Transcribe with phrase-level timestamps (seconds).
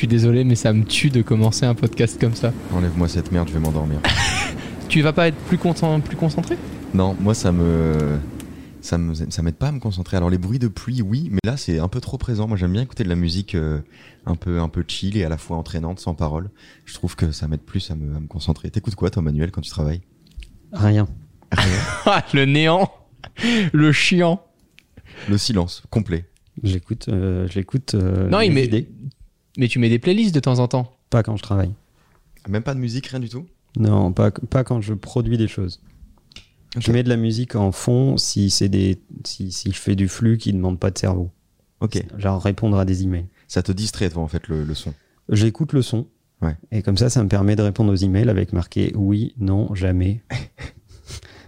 [0.00, 2.52] suis désolé, mais ça me tue de commencer un podcast comme ça.
[2.72, 4.00] Enlève-moi cette merde, je vais m'endormir.
[4.88, 6.56] Tu vas pas être plus, content, plus concentré?
[6.94, 8.18] Non, moi ça me.
[8.80, 10.16] Ça me, ça m'aide pas à me concentrer.
[10.16, 12.48] Alors les bruits de pluie, oui, mais là c'est un peu trop présent.
[12.48, 13.78] Moi j'aime bien écouter de la musique euh,
[14.26, 16.50] un peu un peu chill et à la fois entraînante, sans parole.
[16.86, 18.68] Je trouve que ça m'aide plus à me, à me concentrer.
[18.70, 20.00] T'écoutes quoi toi, Manuel, quand tu travailles?
[20.72, 21.06] Rien.
[21.52, 21.78] Rien?
[22.06, 22.90] Ah, le néant
[23.72, 24.42] Le chiant
[25.28, 26.24] Le silence complet.
[26.64, 27.94] J'écoute, euh, j'écoute.
[27.94, 28.88] euh, Non, il met-.
[29.56, 30.96] Mais tu mets des playlists de temps en temps.
[31.10, 31.72] Pas quand je travaille.
[32.48, 33.46] Même pas de musique, rien du tout?
[33.76, 35.80] Non, pas, pas quand je produis des choses.
[36.78, 40.08] Je mets de la musique en fond si c'est des si, si je fais du
[40.08, 41.30] flux qui ne demande pas de cerveau.
[41.80, 42.02] Ok.
[42.16, 43.26] Genre répondre à des emails.
[43.48, 44.94] Ça te distrait toi en fait le, le son?
[45.28, 46.06] J'écoute le son.
[46.42, 46.56] Ouais.
[46.70, 50.22] Et comme ça, ça me permet de répondre aux emails avec marqué oui, non, jamais.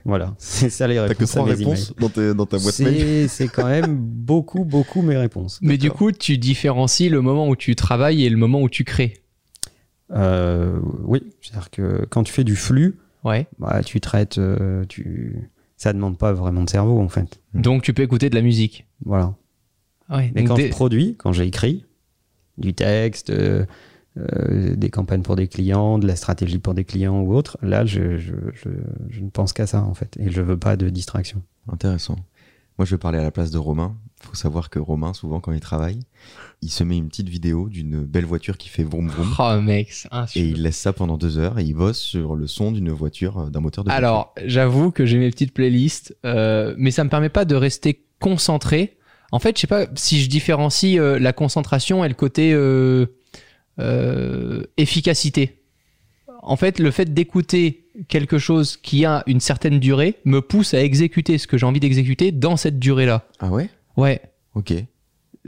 [0.04, 1.18] voilà, c'est ça les T'as réponses.
[1.18, 2.94] que trois réponses dans, tes- dans ta boîte mail.
[3.00, 5.58] C'est c'est quand même beaucoup, beaucoup mes réponses.
[5.62, 8.84] Mais du coup, tu différencies le moment où tu travailles et le moment où tu
[8.84, 9.14] crées.
[10.12, 13.46] Euh, oui, c'est-à-dire que quand tu fais du flux, Ouais.
[13.58, 15.48] bah, tu traites, euh, tu...
[15.76, 17.40] ça demande pas vraiment de cerveau en fait.
[17.54, 18.86] Donc tu peux écouter de la musique.
[19.04, 19.34] Voilà.
[20.10, 20.32] Ouais.
[20.34, 21.84] Mais quand des- je produis, quand j'écris
[22.58, 23.64] du texte, euh,
[24.18, 27.86] euh, des campagnes pour des clients, de la stratégie pour des clients ou autre, là,
[27.86, 28.68] je, je, je,
[29.08, 30.16] je ne pense qu'à ça en fait.
[30.18, 31.42] Et je veux pas de distraction.
[31.70, 32.16] Intéressant.
[32.78, 33.96] Moi, je vais parler à la place de Romain.
[34.20, 36.00] Il faut savoir que Romain, souvent, quand il travaille,
[36.62, 39.34] il se met une petite vidéo d'une belle voiture qui fait vroom vroom.
[39.38, 42.46] Oh mec, c'est Et il laisse ça pendant deux heures et il bosse sur le
[42.46, 44.06] son d'une voiture, euh, d'un moteur de voiture.
[44.06, 48.04] Alors, j'avoue que j'ai mes petites playlists, euh, mais ça me permet pas de rester
[48.20, 48.96] concentré.
[49.32, 53.06] En fait, je sais pas si je différencie euh, la concentration et le côté euh,
[53.78, 55.58] euh, efficacité.
[56.42, 60.82] En fait, le fait d'écouter quelque chose qui a une certaine durée me pousse à
[60.82, 63.26] exécuter ce que j'ai envie d'exécuter dans cette durée-là.
[63.38, 63.68] Ah ouais?
[63.96, 64.20] Ouais.
[64.54, 64.72] Ok.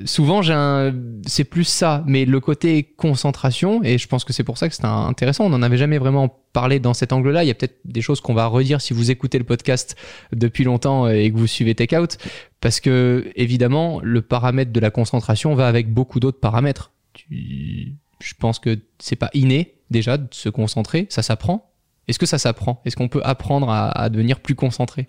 [0.06, 0.92] souvent j'ai un
[1.26, 4.74] c'est plus ça mais le côté concentration et je pense que c'est pour ça que
[4.74, 7.54] c'est intéressant on n'en avait jamais vraiment parlé dans cet angle là il y a
[7.54, 9.94] peut-être des choses qu'on va redire si vous écoutez le podcast
[10.32, 12.16] depuis longtemps et que vous suivez Takeout
[12.60, 18.34] parce que évidemment le paramètre de la concentration va avec beaucoup d'autres paramètres Tu- je
[18.38, 21.74] pense que c'est pas inné déjà de se concentrer ça s'apprend
[22.08, 22.80] est-ce que ça s'apprend?
[22.84, 25.08] Est-ce qu'on peut apprendre à, à devenir plus concentré?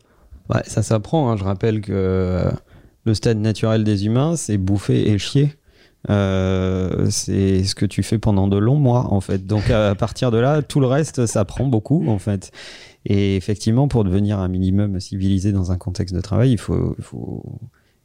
[0.50, 1.30] Ouais, ça s'apprend.
[1.30, 1.38] hein.
[1.38, 2.52] Je rappelle que
[3.04, 5.54] le stade naturel des humains, c'est bouffer et chier.
[6.10, 9.46] Euh, c'est ce que tu fais pendant de longs mois, en fait.
[9.46, 12.52] Donc, à, partir de là, tout le reste, ça prend beaucoup, en fait.
[13.06, 17.04] Et effectivement, pour devenir un minimum civilisé dans un contexte de travail, il faut, il
[17.04, 17.60] faut,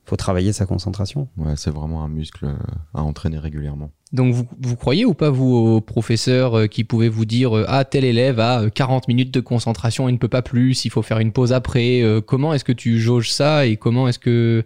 [0.04, 1.28] faut travailler sa concentration.
[1.36, 2.54] Ouais, c'est vraiment un muscle euh,
[2.94, 3.90] à entraîner régulièrement.
[4.12, 7.64] Donc vous, vous croyez ou pas, vous, aux professeurs euh, qui pouvaient vous dire euh,
[7.68, 10.90] Ah, tel élève a euh, 40 minutes de concentration, il ne peut pas plus, il
[10.90, 12.02] faut faire une pause après.
[12.02, 14.64] Euh, Comment est-ce que tu jauges ça et comment est-ce que...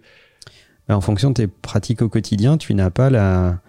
[0.89, 3.59] Mais en fonction de tes pratiques au quotidien, tu n'as pas la,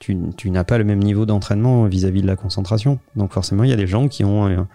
[0.00, 2.98] tu, tu n'as pas le même niveau d'entraînement vis-à-vis de la concentration.
[3.16, 4.68] Donc forcément, il y a des gens qui ont un,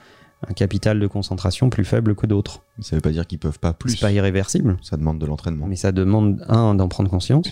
[0.47, 2.61] un capital de concentration plus faible que d'autres.
[2.79, 3.91] Ça veut pas dire qu'ils peuvent pas plus.
[3.91, 5.67] C'est pas irréversible, Ça demande de l'entraînement.
[5.67, 7.47] mais ça demande un d'en prendre conscience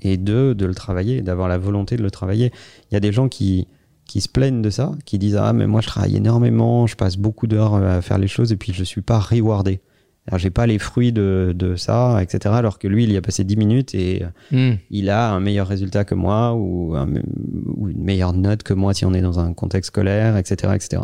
[0.00, 2.52] et deux de le travailler, d'avoir la volonté de le travailler.
[2.90, 3.66] Il y a des gens qui
[4.06, 7.16] qui se plaignent de ça, qui disent ah mais moi je travaille énormément, je passe
[7.16, 9.80] beaucoup d'heures à faire les choses et puis je suis pas rewardé.
[10.28, 12.54] Alors j'ai pas les fruits de, de ça, etc.
[12.56, 14.72] Alors que lui il y a passé 10 minutes et Hmm.
[14.90, 17.08] il a un meilleur résultat que moi ou, un-
[17.76, 21.02] ou une meilleure note que moi si on est dans un contexte scolaire, etc., etc.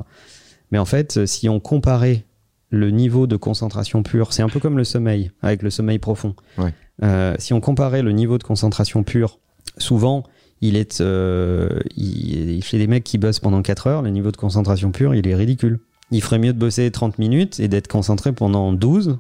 [0.71, 2.25] Mais en fait, si on comparait
[2.71, 6.35] le niveau de concentration pure, c'est un peu comme le sommeil, avec le sommeil profond.
[6.59, 6.75] Ouais.
[7.03, 9.39] Euh, si on comparait le niveau de concentration pure,
[9.77, 10.25] souvent,
[10.61, 14.37] il est euh, il- chez les mecs qui bossent pendant 4 heures, le niveau de
[14.37, 15.79] concentration pure, il est ridicule.
[16.11, 19.19] Il ferait mieux de bosser 30 minutes et d'être concentré pendant 12.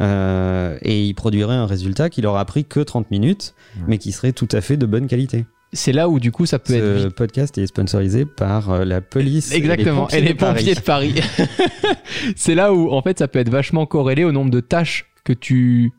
[0.00, 3.54] euh, et il produirait un résultat qui leur a pris que 30 minutes,
[3.88, 5.46] mais qui serait tout à fait de bonne qualité.
[5.72, 7.02] C'est là où du coup ça peut être...
[7.02, 9.52] Ce podcast est sponsorisé par euh, la police.
[9.52, 11.14] Exactement, et les pompiers de Paris.
[12.36, 15.32] c'est là où en fait ça peut être vachement corrélé au nombre de tâches que
[15.32, 15.92] tu,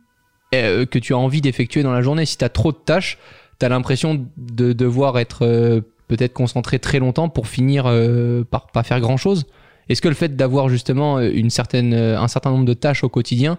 [0.52, 2.26] que tu as envie d'effectuer dans la journée.
[2.26, 3.18] Si tu as trop de tâches,
[3.60, 5.82] tu as l'impression de devoir être euh,
[6.12, 9.46] peut-être concentré très longtemps pour finir euh, par pas faire grand-chose.
[9.88, 13.04] Est-ce que le fait d'avoir justement euh, une certaine, euh, un certain nombre de tâches
[13.06, 13.58] au quotidien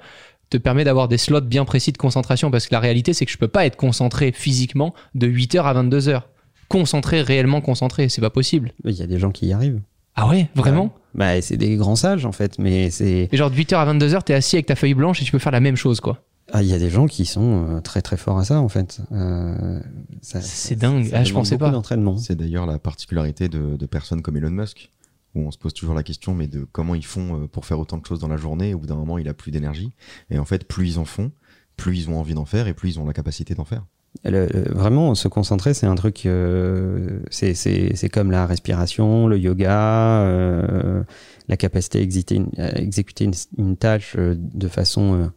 [0.51, 2.51] te permet d'avoir des slots bien précis de concentration?
[2.51, 5.83] Parce que la réalité, c'est que je peux pas être concentré physiquement de 8h à
[5.83, 6.23] 22h.
[6.69, 8.73] Concentré, réellement concentré, c'est pas possible.
[8.85, 9.81] Il y a des gens qui y arrivent.
[10.15, 10.93] Ah ouais, vraiment?
[11.15, 13.31] Bah, c'est des grands sages en fait, mais c'est.
[13.33, 15.39] Et genre de 8h à 22h, t'es assis avec ta feuille blanche et tu peux
[15.39, 16.19] faire la même chose, quoi.
[16.55, 18.69] Ah, il y a des gens qui sont euh, très très forts à ça en
[18.69, 19.01] fait.
[19.13, 19.81] Euh,
[20.21, 21.07] C'est dingue.
[21.07, 21.71] ça Ah, je pensais pas.
[21.71, 22.19] d'entraînement.
[22.19, 24.91] C'est d'ailleurs la particularité de, de personnes comme Elon Musk,
[25.35, 27.79] où on se pose toujours la question, mais de comment ils font euh, pour faire
[27.79, 29.93] autant de choses dans la journée, au bout d'un moment, il a plus d'énergie.
[30.31, 31.33] Et en fait, plus ils en font,
[31.77, 33.85] plus ils ont envie d'en faire, et plus ils ont la capacité d'en faire.
[34.25, 36.27] Le- le- vraiment, se concentrer, c'est un truc.
[36.27, 41.03] euh, c'est- c'est c'est comme la respiration, le yoga, euh,
[41.49, 45.31] la capacité à exécuter une, à exécuter une, une tâche euh, de façon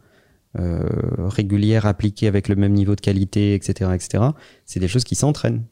[1.18, 3.90] régulière, appliquée avec le même niveau de qualité, etc.
[3.94, 4.24] etc.
[4.64, 5.64] C'est des choses qui s'entraînent.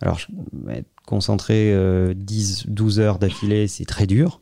[0.00, 0.20] Alors,
[0.68, 4.40] être concentré euh, 10, 12 heures d'affilée, c'est très dur,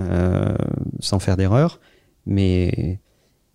[0.00, 0.56] euh,
[1.00, 1.80] sans faire d'erreur.
[2.24, 3.00] Mais,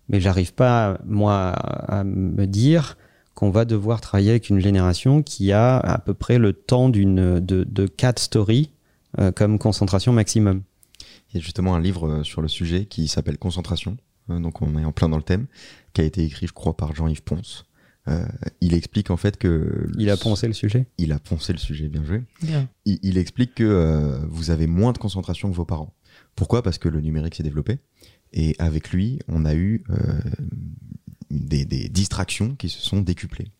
[0.08, 2.96] mais j'arrive pas, moi, à me dire
[3.34, 7.40] qu'on va devoir travailler avec une génération qui a à peu près le temps d'une
[7.40, 8.70] de, de 4 stories
[9.18, 10.62] euh, comme concentration maximum.
[11.30, 14.62] Il y a justement un livre euh, sur le sujet qui s'appelle Concentration, euh, donc
[14.62, 15.46] on est en plein dans le thème,
[15.92, 17.64] qui a été écrit, je crois, par Jean-Yves Ponce.
[18.08, 18.26] Euh,
[18.60, 20.86] il explique en fait que Il a poncé le sujet?
[20.98, 22.22] il a poncé le sujet, bien joué.
[22.42, 22.68] Bien.
[22.84, 25.94] Il, il explique que euh, vous avez moins de concentration que vos parents.
[26.34, 26.62] Pourquoi?
[26.64, 27.78] Parce que le numérique s'est développé
[28.32, 29.96] et avec lui, on a eu euh,
[31.30, 33.52] des, des distractions qui se sont décuplées.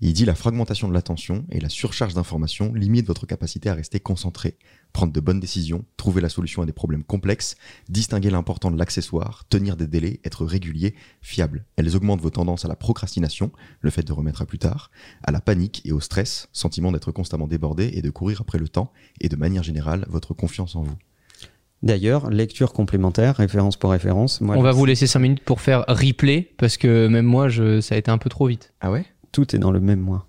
[0.00, 4.00] Il dit la fragmentation de l'attention et la surcharge d'informations limitent votre capacité à rester
[4.00, 4.56] concentré,
[4.94, 7.56] prendre de bonnes décisions, trouver la solution à des problèmes complexes,
[7.90, 11.66] distinguer l'important de l'accessoire, tenir des délais, être régulier, fiable.
[11.76, 13.50] Elles augmentent vos tendances à la procrastination,
[13.80, 14.90] le fait de remettre à plus tard,
[15.24, 18.68] à la panique et au stress, sentiment d'être constamment débordé et de courir après le
[18.68, 20.96] temps, et de manière générale, votre confiance en vous.
[21.82, 24.40] D'ailleurs, lecture complémentaire, référence pour référence.
[24.40, 27.80] Moi, On va vous laisser 5 minutes pour faire replay parce que même moi, je,
[27.80, 28.72] ça a été un peu trop vite.
[28.80, 29.04] Ah ouais?
[29.32, 30.28] Tout est dans le même mois.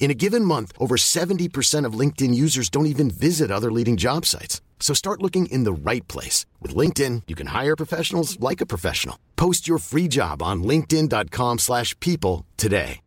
[0.00, 4.26] In a given month, over 70% of LinkedIn users don't even visit other leading job
[4.26, 4.60] sites.
[4.80, 6.46] So start looking in the right place.
[6.60, 9.16] With LinkedIn, you can hire professionals like a professional.
[9.36, 13.00] Post your free job on linkedin.com/people slash people today.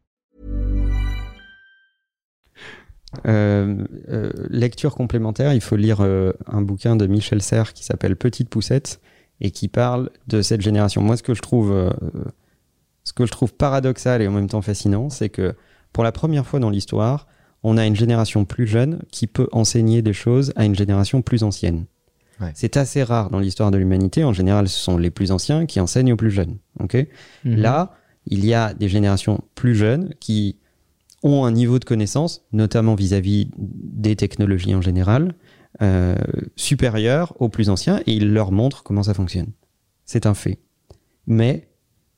[3.28, 8.16] Euh, euh, lecture complémentaire, il faut lire euh, un bouquin de Michel Serres qui s'appelle
[8.16, 9.00] Petite Poussette
[9.40, 11.02] et qui parle de cette génération.
[11.02, 11.92] Moi, ce que je trouve, euh,
[13.04, 15.56] ce que je trouve paradoxal et en même temps fascinant, c'est que
[15.94, 17.28] pour la première fois dans l'histoire,
[17.64, 21.44] on a une génération plus jeune qui peut enseigner des choses à une génération plus
[21.44, 21.86] ancienne.
[22.42, 22.52] Ouais.
[22.56, 24.24] C'est assez rare dans l'histoire de l'humanité.
[24.24, 26.58] En général, ce sont les plus anciens qui enseignent aux plus jeunes.
[26.82, 27.06] Mhm.
[27.44, 27.94] Là,
[28.26, 30.58] il y a des générations plus jeunes qui
[31.22, 35.36] ont un niveau de connaissance, notamment vis-à-vis des technologies en général,
[35.82, 36.16] euh,
[36.56, 39.52] supérieur aux plus anciens, et ils leur montrent comment ça fonctionne.
[40.06, 40.60] C'est un fait.
[41.28, 41.70] Mais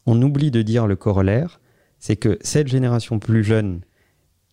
[0.06, 1.60] on oublie de dire le corollaire,
[2.06, 3.82] c'est que cette génération plus jeune,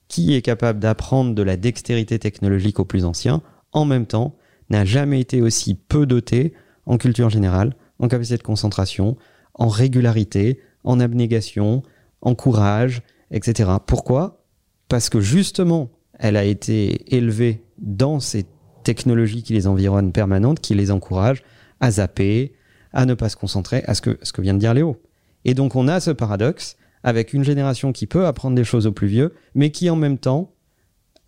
[0.09, 4.37] qui est capable d'apprendre de la dextérité technologique aux plus anciens, en même temps,
[4.71, 6.55] n'a jamais été aussi peu dotée
[6.87, 9.19] en culture générale, en capacité de concentration,
[9.53, 11.83] en régularité, en abnégation,
[12.23, 13.69] en courage, etc.
[13.87, 14.47] Pourquoi?
[14.89, 18.47] Parce que justement, elle a été élevée dans ces
[18.83, 21.43] technologies qui les environnent permanentes, qui les encouragent
[21.81, 22.55] à zapper,
[22.95, 25.03] à ne pas se concentrer, à ce que, ce que vient de dire Léo.
[25.45, 28.93] Et donc on a ce paradoxe avec une génération qui peut apprendre des choses aux
[28.93, 30.53] plus vieux, mais qui en même temps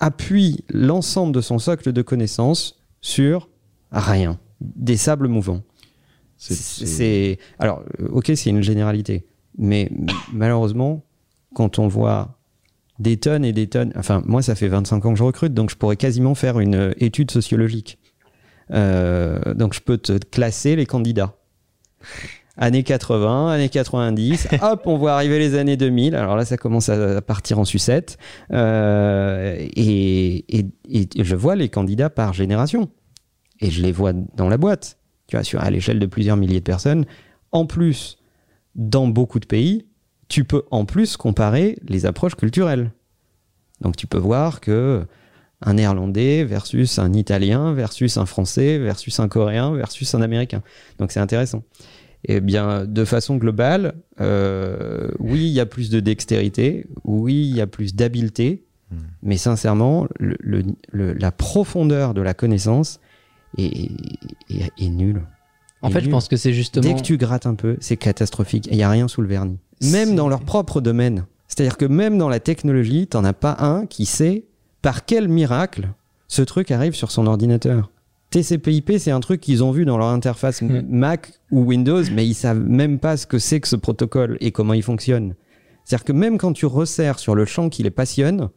[0.00, 3.48] appuie l'ensemble de son socle de connaissances sur
[3.92, 5.62] rien, des sables mouvants.
[6.36, 9.24] C'est- alors euh, ok c'est une généralité,
[9.56, 9.90] mais
[10.32, 11.04] malheureusement
[11.54, 12.38] quand on voit
[12.98, 15.70] des tonnes et des tonnes, enfin moi ça fait 25 ans que je recrute donc
[15.70, 17.98] je pourrais quasiment faire une euh, étude sociologique.
[18.72, 21.36] Euh, donc je peux te classer les candidats.
[22.56, 26.14] Années 80, années 90, hop, on voit arriver les années 2000.
[26.14, 28.16] Alors là, ça commence à partir en sucette.
[28.52, 32.90] Euh, et, et, et je vois les candidats par génération.
[33.60, 34.98] Et je les vois dans la boîte.
[35.26, 37.06] Tu vois, sur, à l'échelle de plusieurs milliers de personnes.
[37.50, 38.18] En plus,
[38.74, 39.86] dans beaucoup de pays,
[40.28, 42.92] tu peux en plus comparer les approches culturelles.
[43.80, 45.06] Donc tu peux voir que
[45.60, 50.62] un néerlandais versus un italien versus un français versus un coréen versus un américain.
[50.98, 51.62] Donc c'est intéressant.
[52.26, 57.54] Eh bien, de façon globale, euh, oui, il y a plus de dextérité, oui, il
[57.56, 58.96] y a plus d'habileté, Hmm.
[59.22, 60.62] mais sincèrement, le- le-
[60.92, 63.00] le- la profondeur de la connaissance
[63.58, 63.90] est,
[64.50, 65.22] est- est nulle.
[65.82, 66.82] En Est fait, je pense que c'est justement.
[66.86, 68.68] Dès que tu grattes un peu, c'est catastrophique.
[68.70, 69.58] Il n'y a rien sous le vernis.
[69.90, 71.24] Même dans leur propre domaine.
[71.48, 74.44] C'est-à-dire que même dans la technologie, t'en as pas un qui sait
[74.82, 75.88] par quel miracle
[76.28, 77.90] ce truc arrive sur son ordinateur.
[78.40, 80.82] TCP/IP, c'est un truc qu'ils ont vu dans leur interface Mm.
[80.88, 84.50] Mac ou Windows, mais ils savent même pas ce que c'est que ce protocole et
[84.50, 85.34] comment il fonctionne.
[85.84, 88.48] C'est-à-dire que même quand tu resserres sur le champ qui les passionne,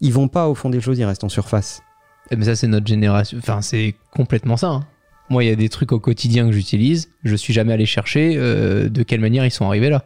[0.00, 1.82] ils vont pas au fond des choses, ils restent en surface.
[2.30, 3.38] Eh, Mais ça, c'est notre génération.
[3.38, 4.68] Enfin, c'est complètement ça.
[4.68, 4.86] hein.
[5.30, 7.10] Moi, il y a des trucs au quotidien que j'utilise.
[7.22, 10.04] Je suis jamais allé chercher euh, de quelle manière ils sont arrivés là.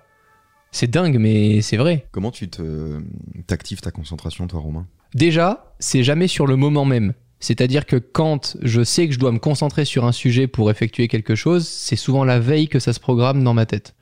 [0.71, 2.07] C'est dingue, mais c'est vrai.
[2.13, 3.01] Comment tu te
[3.47, 4.87] t'actives ta concentration, toi, Romain?
[5.15, 7.15] Déjà, c'est jamais sur le moment même.
[7.45, 11.09] C'est-à-dire que quand je sais que je dois me concentrer sur un sujet pour effectuer
[11.09, 13.95] quelque chose, c'est souvent la veille que ça se programme dans ma tête.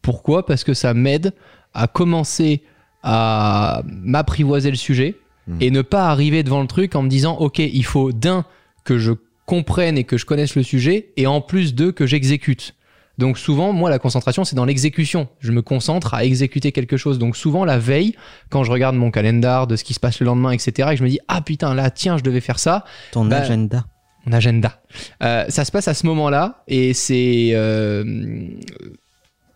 [0.00, 0.46] Pourquoi?
[0.46, 1.34] Parce que ça m'aide
[1.74, 2.62] à commencer
[3.02, 5.14] à m'apprivoiser le sujet
[5.46, 5.58] Mhm.
[5.60, 8.44] et ne pas arriver devant le truc en me disant ok il faut d'un
[8.84, 9.12] que je
[9.44, 12.74] comprenne et que je connaisse le sujet et en plus deux que j'exécute.
[13.18, 15.28] Donc souvent moi la concentration c'est dans l'exécution.
[15.40, 17.18] Je me concentre à exécuter quelque chose.
[17.18, 18.14] Donc souvent la veille
[18.50, 20.98] quand je regarde mon calendar de ce qui se passe le lendemain etc et que
[20.98, 23.86] je me dis ah putain là tiens je devais faire ça Ton Bah, agenda.
[24.26, 24.80] mon agenda.
[25.22, 28.04] Euh, ça se passe à ce moment-là et c'est euh,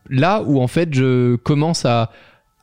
[0.09, 2.11] là où en fait je commence à,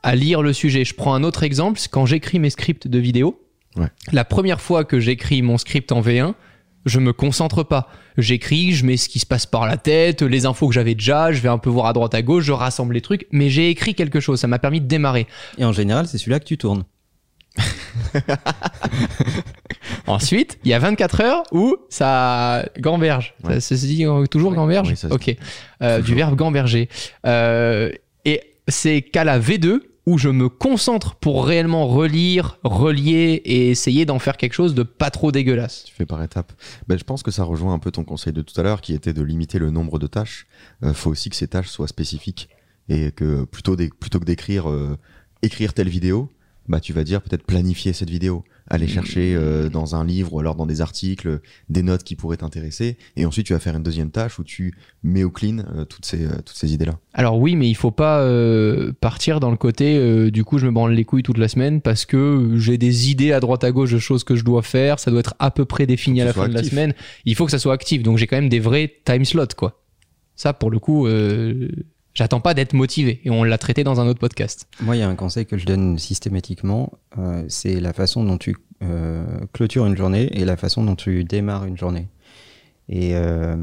[0.02, 0.84] à lire le sujet.
[0.84, 3.40] Je prends un autre exemple, c'est quand j'écris mes scripts de vidéo.
[3.76, 3.88] Ouais.
[4.12, 6.34] La première fois que j'écris mon script en V1,
[6.86, 7.88] je me concentre pas.
[8.16, 11.32] J'écris, je mets ce qui se passe par la tête, les infos que j'avais déjà,
[11.32, 13.70] je vais un peu voir à droite à gauche, je rassemble les trucs, mais j'ai
[13.70, 15.26] écrit quelque chose, ça m'a permis de démarrer.
[15.58, 16.84] Et en général, c'est celui-là que tu tournes.
[20.06, 23.34] Ensuite, il y a 24 heures où ça gamberge.
[23.44, 23.60] Ouais.
[23.60, 24.56] Ça, se dit toujours Ouais.
[24.56, 25.36] gamberge Oui, Ok.
[25.82, 26.88] Euh, du verbe gamberger.
[27.26, 27.90] Euh,
[28.24, 34.06] et c'est qu'à la V2 où je me concentre pour réellement relire, relier et essayer
[34.06, 35.84] d'en faire quelque chose de pas trop dégueulasse.
[35.84, 36.52] Tu fais par étapes.
[36.86, 38.94] Ben, je pense que ça rejoint un peu ton conseil de tout à l'heure qui
[38.94, 40.46] était de limiter le nombre de tâches.
[40.82, 42.48] Euh, faut aussi que ces tâches soient spécifiques
[42.88, 44.96] et que plutôt que d'écrire euh,
[45.42, 46.30] écrire telle vidéo,
[46.68, 50.40] bah tu vas dire peut-être planifier cette vidéo, aller chercher euh, dans un livre ou
[50.40, 53.82] alors dans des articles des notes qui pourraient t'intéresser et ensuite tu vas faire une
[53.82, 56.98] deuxième tâche où tu mets au clean euh, toutes ces euh, toutes ces idées là.
[57.14, 60.66] Alors oui, mais il faut pas euh, partir dans le côté euh, du coup je
[60.66, 63.72] me branle les couilles toute la semaine parce que j'ai des idées à droite à
[63.72, 66.26] gauche de choses que je dois faire, ça doit être à peu près défini à
[66.26, 66.92] la fin de la semaine.
[67.24, 69.80] Il faut que ça soit actif, donc j'ai quand même des vrais time slots quoi.
[70.36, 71.68] Ça pour le coup, euh,
[72.18, 74.66] j'attends pas d'être motivé et on l'a traité dans un autre podcast.
[74.80, 78.38] Moi, il y a un conseil que je donne systématiquement, euh, c'est la façon dont
[78.38, 82.08] tu euh, clôtures une journée et la façon dont tu démarres une journée.
[82.88, 83.56] Et euh,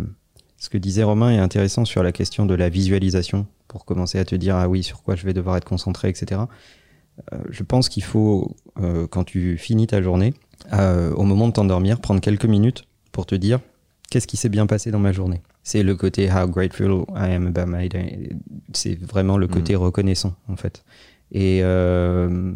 [0.58, 4.26] ce que disait Romain est intéressant sur la question de la visualisation, pour commencer à
[4.26, 6.42] te dire, ah oui, sur quoi je vais devoir être concentré, etc.
[7.50, 8.56] Je pense qu'il faut,
[9.10, 10.34] quand tu finis ta journée,
[10.72, 13.60] au moment de t'endormir, prendre quelques minutes pour te dire,
[14.10, 15.42] qu'est-ce qui s'est bien passé dans ma journée?
[15.68, 18.30] C'est le côté how grateful I am about my day.
[18.74, 20.86] C'est vraiment le côté reconnaissant, en fait.
[21.32, 22.54] Et euh,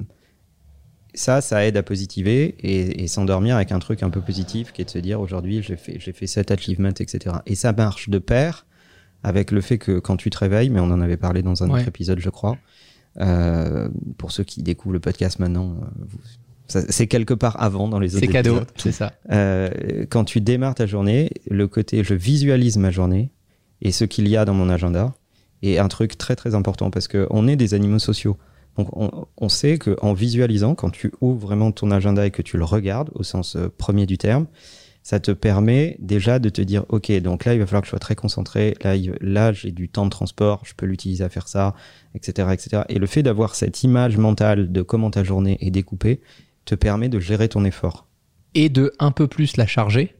[1.15, 4.83] ça, ça aide à positiver et, et s'endormir avec un truc un peu positif qui
[4.83, 7.37] est de se dire aujourd'hui j'ai fait, j'ai fait cet achievement, etc.
[7.47, 8.67] Et ça marche de pair
[9.23, 11.69] avec le fait que quand tu te réveilles, mais on en avait parlé dans un
[11.69, 11.79] Ouais.
[11.79, 12.57] autre épisode, je crois,
[13.19, 13.89] euh,
[14.19, 16.19] pour ceux qui découvrent le podcast maintenant, euh, vous-
[16.69, 19.13] c'est quelque part avant dans les autres C'est cadeau, c'est ça.
[19.31, 19.69] Euh,
[20.09, 23.31] quand tu démarres ta journée, le côté je visualise ma journée
[23.81, 25.13] et ce qu'il y a dans mon agenda
[25.63, 28.37] est un truc très très important parce qu'on est des animaux sociaux.
[28.77, 32.57] Donc on, on sait qu'en visualisant, quand tu ouvres vraiment ton agenda et que tu
[32.57, 34.45] le regardes au sens euh, premier du terme,
[35.01, 37.91] ça te permet déjà de te dire ok donc là il va falloir que je
[37.91, 41.29] sois très concentré là il- là j'ai du temps de transport je peux l'utiliser à
[41.29, 41.73] faire ça
[42.15, 46.19] etc etc et le fait d'avoir cette image mentale de comment ta journée est découpée
[46.69, 48.07] te permet de gérer ton effort
[48.53, 50.15] Et de un peu plus la charger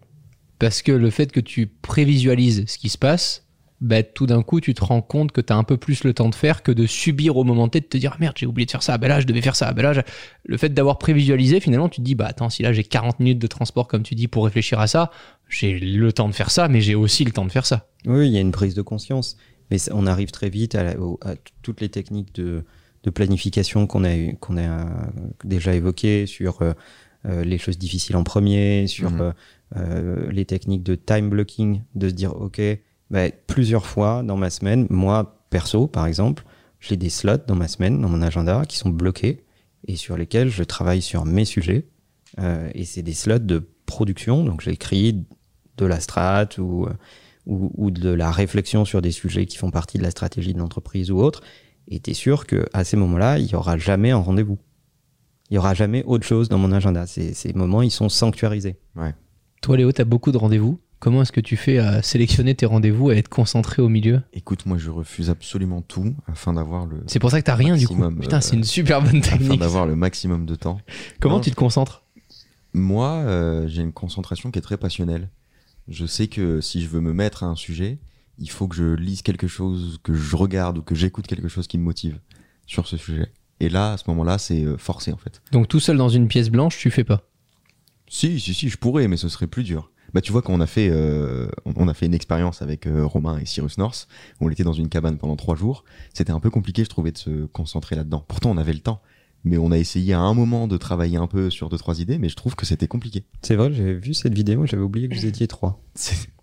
[0.58, 3.46] parce que le fait que tu prévisualises ce qui se passe,
[3.82, 6.14] bah, tout d'un coup, tu te rends compte que tu as un peu plus le
[6.14, 8.46] temps de faire que de subir au moment T, de te dire Ah, merde, j'ai
[8.46, 10.02] oublié de faire ça, bah là, je devais faire ça, bah là, je-
[10.44, 13.40] le fait d'avoir prévisualisé, finalement, tu te dis bah attends, si là j'ai 40 minutes
[13.40, 15.12] de transport, comme tu dis, pour réfléchir à ça,
[15.48, 17.88] j'ai le temps de faire ça, mais j'ai aussi le temps de faire ça.
[18.06, 19.38] Oui, il y a une prise de conscience.
[19.72, 20.96] Mais on arrive très vite à, la-
[21.62, 22.66] toutes les techniques de,
[23.04, 24.86] de planification qu'on a, eu- qu'on a euh,
[25.44, 26.74] déjà évoquées sur euh,
[27.26, 29.34] euh, les choses difficiles en premier, sur Mhm.
[29.78, 32.62] euh, les techniques de time blocking, de se dire, OK,
[33.12, 36.44] bah, plusieurs fois dans ma semaine, moi, perso, par exemple,
[36.80, 39.44] j'ai des slots dans ma semaine, dans mon agenda, qui sont bloqués
[39.88, 41.86] et sur lesquels je travaille sur mes sujets.
[42.40, 45.26] Euh, et c'est des slots de production, donc j'écris
[45.78, 46.86] de la strat ou,
[47.48, 50.60] ou, ou de la réflexion sur des sujets qui font partie de la stratégie de
[50.60, 51.42] l'entreprise ou autre.
[51.90, 54.58] Et tu es sûr qu'à ces moments-là, il n'y aura jamais un rendez-vous.
[55.50, 57.08] Il n'y aura jamais autre chose dans mon agenda.
[57.08, 58.78] Ces, ces moments, ils sont sanctuarisés.
[59.62, 60.80] Toi, Léo, tu as beaucoup de rendez-vous.
[61.00, 64.22] Comment est-ce que tu fais à sélectionner tes rendez-vous, à être concentré au milieu?
[64.34, 67.78] Écoute, moi je refuse absolument tout afin d'avoir le C'est pour ça que t'as rien
[67.78, 67.96] du coup.
[68.20, 69.62] Putain, euh, c'est une super bonne afin technique.
[69.62, 70.82] d'avoir le maximum de temps.
[71.22, 72.04] Comment Non, tu te concentres?
[72.74, 75.30] Moi, euh, j'ai une concentration qui est très passionnelle.
[75.88, 77.98] Je sais que si je veux me mettre à un sujet,
[78.40, 81.68] il faut que je lise quelque chose, que je regarde ou que j'écoute quelque chose
[81.68, 82.20] qui me motive
[82.66, 83.32] sur ce sujet.
[83.60, 85.42] Et là, à ce moment-là, c'est euh, forcé en fait.
[85.52, 87.24] Donc tout seul dans une pièce blanche, tu fais pas?
[88.08, 89.92] Si, si, si, je pourrais, mais ce serait plus dur.
[90.14, 93.06] Bah, tu vois, quand on a fait, euh, on- a fait une expérience avec euh,
[93.06, 94.08] Romain et Cyrus North,
[94.40, 97.12] où on était dans une cabane pendant trois jours, c'était un peu compliqué, je trouvais,
[97.12, 98.26] de se concentrer là-dedans.
[98.28, 99.02] Pourtant, on avait le temps.
[99.46, 102.18] Mais on a essayé à un moment de travailler un peu sur deux, trois idées,
[102.18, 103.24] mais je trouve que c'était compliqué.
[103.42, 105.80] C'est vrai, j'avais vu cette vidéo, j'avais oublié que vous étiez trois.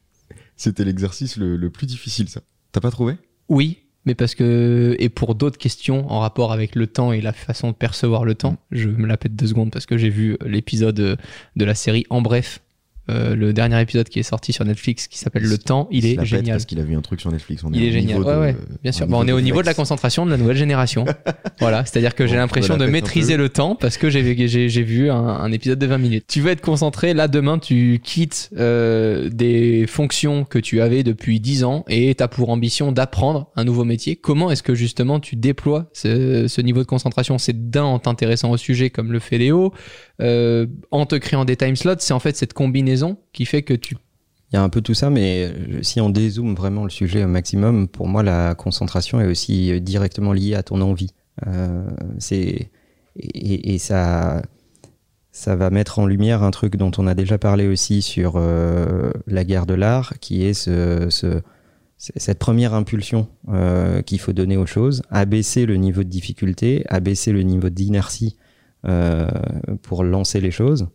[0.56, 2.40] C'était l'exercice le, le plus difficile, ça.
[2.72, 3.16] T'as pas trouvé?
[3.48, 7.32] Oui, mais parce que et pour d'autres questions en rapport avec le temps et la
[7.32, 10.36] façon de percevoir le temps, je me la pète deux secondes parce que j'ai vu
[10.44, 10.94] l'épisode
[11.56, 12.60] de la série En bref,
[13.10, 16.24] euh, le dernier épisode qui est sorti sur Netflix qui s'appelle Le temps, il est
[16.24, 16.56] génial.
[16.56, 17.62] Parce qu'il a vu un truc sur Netflix.
[17.64, 18.20] On Il est génial.
[18.22, 19.06] Ouais, de- ouais, bien sûr.
[19.06, 21.04] Bon, on est au niveau de la concentration de la nouvelle génération.
[21.60, 24.22] voilà, c'est-à-dire que j'ai l'impression on de maîtriser le temps parce que j'ai
[24.82, 26.24] vu un, un épisode de 20 minutes.
[26.28, 31.38] Tu veux être concentré, là demain tu quittes euh, des fonctions que tu avais depuis
[31.38, 34.16] 10 ans et tu as pour ambition d'apprendre un nouveau métier.
[34.16, 37.38] Comment est-ce que justement tu déploies ce, ce niveau de concentration?
[37.38, 39.72] C'est d'un en t'intéressant au sujet comme le fait Léo,
[40.20, 42.95] euh, en te créant des time slots, c'est en fait cette combinaison
[43.32, 43.96] qui fait que tu
[44.52, 47.24] Il y a un peu tout ça, mais euh, si on dézoome vraiment le sujet
[47.24, 51.10] au maximum, pour moi, la concentration est aussi euh, directement liée à ton envie.
[51.46, 51.86] Euh,
[52.18, 52.70] c'est
[53.18, 54.42] et, ça,
[55.32, 59.44] ça va mettre en lumière un truc dont on a déjà parlé aussi sur la
[59.44, 61.40] guerre de l'art, qui est ce, ce-
[61.96, 63.26] cette première impulsion
[64.04, 68.36] qu'il faut donner aux choses, abaisser le niveau de difficulté, abaisser le niveau d'inertie
[69.82, 70.88] pour lancer les choses,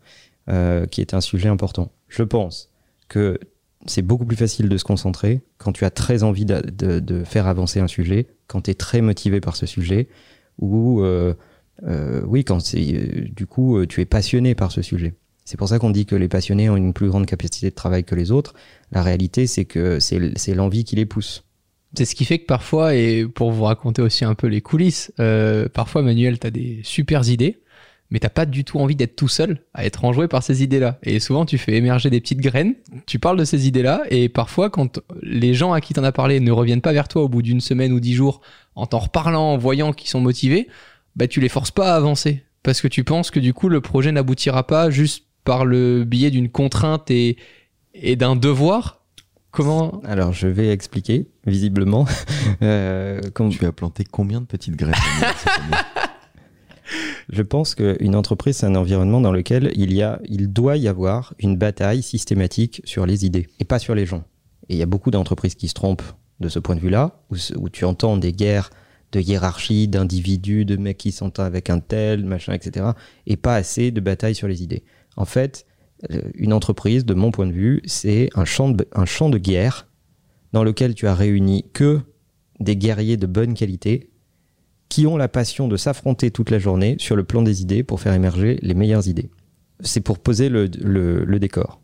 [0.50, 1.91] euh, qui est un sujet important.
[2.07, 2.71] Je pense
[3.10, 3.39] que
[3.86, 7.79] c'est beaucoup plus facile de se concentrer quand tu as très envie de, faire avancer
[7.79, 10.07] un sujet, quand tu es très motivé par ce sujet,
[10.57, 11.36] ou euh,
[11.83, 15.13] euh, oui, quand c'est du coup tu es passionné par ce sujet.
[15.45, 18.03] C'est pour ça qu'on dit que les passionnés ont une plus grande capacité de travail
[18.03, 18.55] que les autres.
[18.91, 21.43] La réalité, c'est que c'est l'envie qui les pousse.
[21.95, 25.12] C'est ce qui fait que parfois, et pour vous raconter aussi un peu les coulisses,
[25.73, 27.62] parfois Manuel, t'as des super idées,
[28.12, 31.00] mais t'as pas du tout envie d'être tout seul à être enjoué par ces idées-là.
[31.04, 32.76] Et souvent, tu fais émerger des petites graines,
[33.08, 36.39] tu parles de ces idées-là, et parfois, quand les gens à qui t'en as parlé
[36.39, 38.41] ne reviennent pas vers toi au bout d'une semaine ou dix jours,
[38.76, 40.67] en t'en reparlant, en voyant qu'ils sont motivés,
[41.15, 42.43] bah tu les forces pas à avancer.
[42.63, 46.30] Parce que tu penses que du coup, le projet n'aboutira pas juste par le biais
[46.30, 47.38] d'une contrainte et,
[47.95, 49.00] et d'un devoir.
[49.50, 50.00] Comment?
[50.06, 52.06] Alors, je vais expliquer, visiblement.
[52.63, 54.93] Euh, comme- Tu as planté combien de petites graines
[57.30, 60.88] Je pense qu'une entreprise, c'est un environnement dans lequel il, y a, il doit y
[60.88, 64.23] avoir une bataille systématique sur les idées et pas sur les gens.
[64.69, 66.04] Et il y a beaucoup d'entreprises qui se trompent
[66.39, 68.71] de ce point de vue-là, où, tu entends des guerres
[69.12, 72.88] de hiérarchie, d'individus, de mecs qui s'entendent avec un tel, machin, etc.
[73.27, 74.84] Et pas assez de bataille sur les idées.
[75.17, 75.65] En fait,
[76.12, 79.88] euh, une entreprise, de mon point de vue, c'est un champ de guerre
[80.54, 81.99] dans lequel tu as réuni que
[82.60, 84.11] des guerriers de bonne qualité
[84.91, 88.01] qui ont la passion de s'affronter toute la journée sur le plan des idées pour
[88.01, 89.30] faire émerger les meilleures idées.
[89.80, 91.80] C'est pour poser le, le- le décor.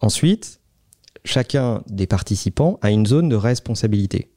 [0.00, 0.60] Ensuite,
[1.24, 4.30] chacun des participants a une zone de responsabilité.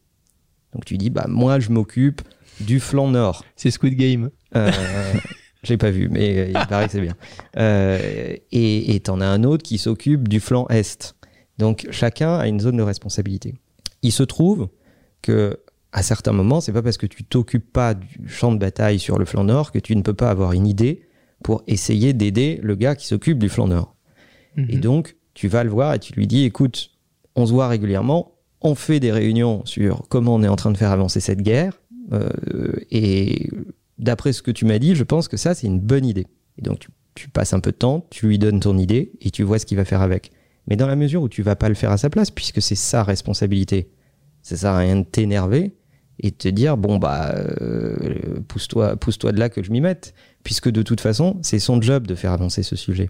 [0.73, 2.23] Donc tu dis, bah moi je m'occupe
[2.59, 3.45] du flanc nord.
[3.55, 4.31] C'est Squid Game.
[4.55, 4.71] Euh,
[5.63, 7.15] J'ai pas vu, mais il paraît que c'est bien.
[7.57, 7.99] Euh,
[8.51, 11.15] et et t'en as un autre qui s'occupe du flanc est.
[11.59, 13.53] Donc chacun a une zone de responsabilité.
[14.01, 14.69] Il se trouve
[15.21, 15.59] que
[15.97, 19.17] à certains moments, c'est pas parce que tu t'occupes pas du champ de bataille sur
[19.17, 21.07] le flanc nord que tu ne peux pas avoir une idée
[21.41, 23.95] pour essayer d'aider le gars qui s'occupe du flanc nord.
[24.57, 24.81] Et Mhm.
[24.81, 26.91] donc, tu vas le voir et tu lui dis, écoute,
[27.35, 30.77] on se voit régulièrement, on fait des réunions sur comment on est en train de
[30.77, 31.79] faire avancer cette guerre.
[32.13, 32.29] euh,
[32.91, 33.49] et
[33.97, 36.27] d'après ce que tu m'as dit, je pense que ça, c'est une bonne idée.
[36.57, 39.31] Et donc, tu, tu passes un peu de temps, tu lui donnes ton idée et
[39.31, 40.31] tu vois ce qu'il va faire avec.
[40.67, 42.75] Mais dans la mesure où tu vas pas le faire à sa place, puisque c'est
[42.75, 43.89] sa responsabilité,
[44.43, 45.73] ça sert à rien de t'énerver
[46.19, 50.13] et te dire, bon, bah, euh, pousse-toi pousse de là que je m'y mette.
[50.43, 53.09] Puisque de toute façon, c'est son job de faire avancer ce sujet.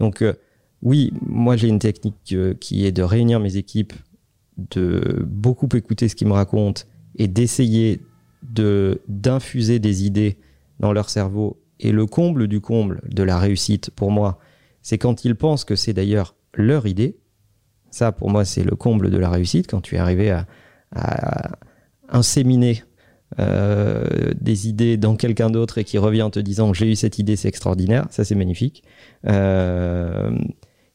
[0.00, 0.34] Donc, euh,
[0.82, 3.92] oui, moi j'ai une technique euh, qui est de réunir mes équipes,
[4.58, 6.82] de beaucoup écouter ce qu'ils me racontent
[7.16, 8.00] et d'essayer
[8.42, 10.36] de d'infuser des idées
[10.80, 11.60] dans leur cerveau.
[11.80, 14.38] Et le comble du comble de la réussite pour moi,
[14.82, 17.16] c'est quand ils pensent que c'est d'ailleurs leur idée.
[17.90, 20.46] Ça, pour moi, c'est le comble de la réussite quand tu es arrivé à
[22.08, 22.82] inséminer
[23.40, 24.04] euh,
[24.40, 27.36] des idées dans quelqu'un d'autre et qui revient en te disant j'ai eu cette idée,
[27.36, 28.06] c'est extraordinaire.
[28.10, 28.84] Ça, c'est magnifique.
[29.26, 30.30] Euh,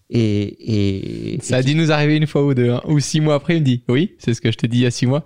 [0.09, 2.81] et, et, Ça a dû nous arriver une fois ou deux, hein.
[2.87, 4.83] ou six mois après, il me dit Oui, c'est ce que je t'ai dit il
[4.83, 5.23] y a six mois.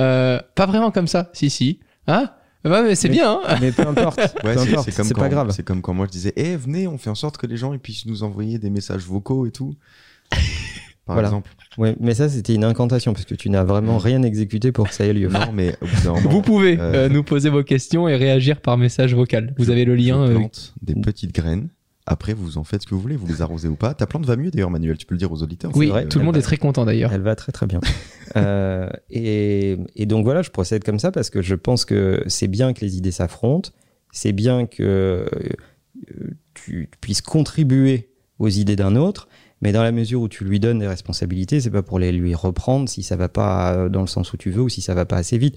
[0.00, 1.80] Euh, pas vraiment comme ça, si, si.
[2.06, 2.30] Hein?
[2.64, 5.14] Ouais, mais c'est bien, hein mais peu importe, Ouais, peu c'est- importe, c'est comme c'est
[5.14, 5.50] quand- pas grave.
[5.52, 7.72] C'est comme quand moi je disais, eh venez, on fait en sorte que les gens
[7.72, 9.74] ils puissent nous envoyer des messages vocaux et tout.
[11.08, 11.28] Par Voilà.
[11.28, 11.50] exemple.
[11.78, 14.94] Ouais, mais ça, c'était une incantation parce que tu n'as vraiment rien exécuté pour que
[14.94, 15.28] ça ait lieu.
[15.28, 18.16] Non, mais au bout d'un moment, Vous pouvez euh, euh, nous poser vos questions et
[18.16, 19.54] réagir par message vocal.
[19.58, 20.26] Vous avez le lien.
[20.26, 21.68] Je euh, plante des petites graines.
[22.10, 23.92] Après, vous en faites ce que vous voulez, vous les arrosez ou pas.
[23.92, 25.70] Ta plante va mieux d'ailleurs, Manuel, tu peux le dire aux auditeurs.
[25.74, 26.06] oui, vrai.
[26.06, 27.12] tout le monde est très content d'ailleurs.
[27.12, 27.80] Elle va très très bien.
[28.36, 32.48] Euh, et, et donc voilà, je procède comme ça parce que je pense que c'est
[32.48, 33.70] bien que les idées s'affrontent,
[34.10, 35.26] c'est bien que euh,
[36.54, 39.28] tu puisses contribuer aux idées d'un autre,
[39.60, 42.34] mais dans la mesure où tu lui donnes des responsabilités, c'est pas pour les lui
[42.34, 44.94] reprendre si ça va pas euh, dans le sens où tu veux ou si ça
[44.94, 45.56] va pas assez vite.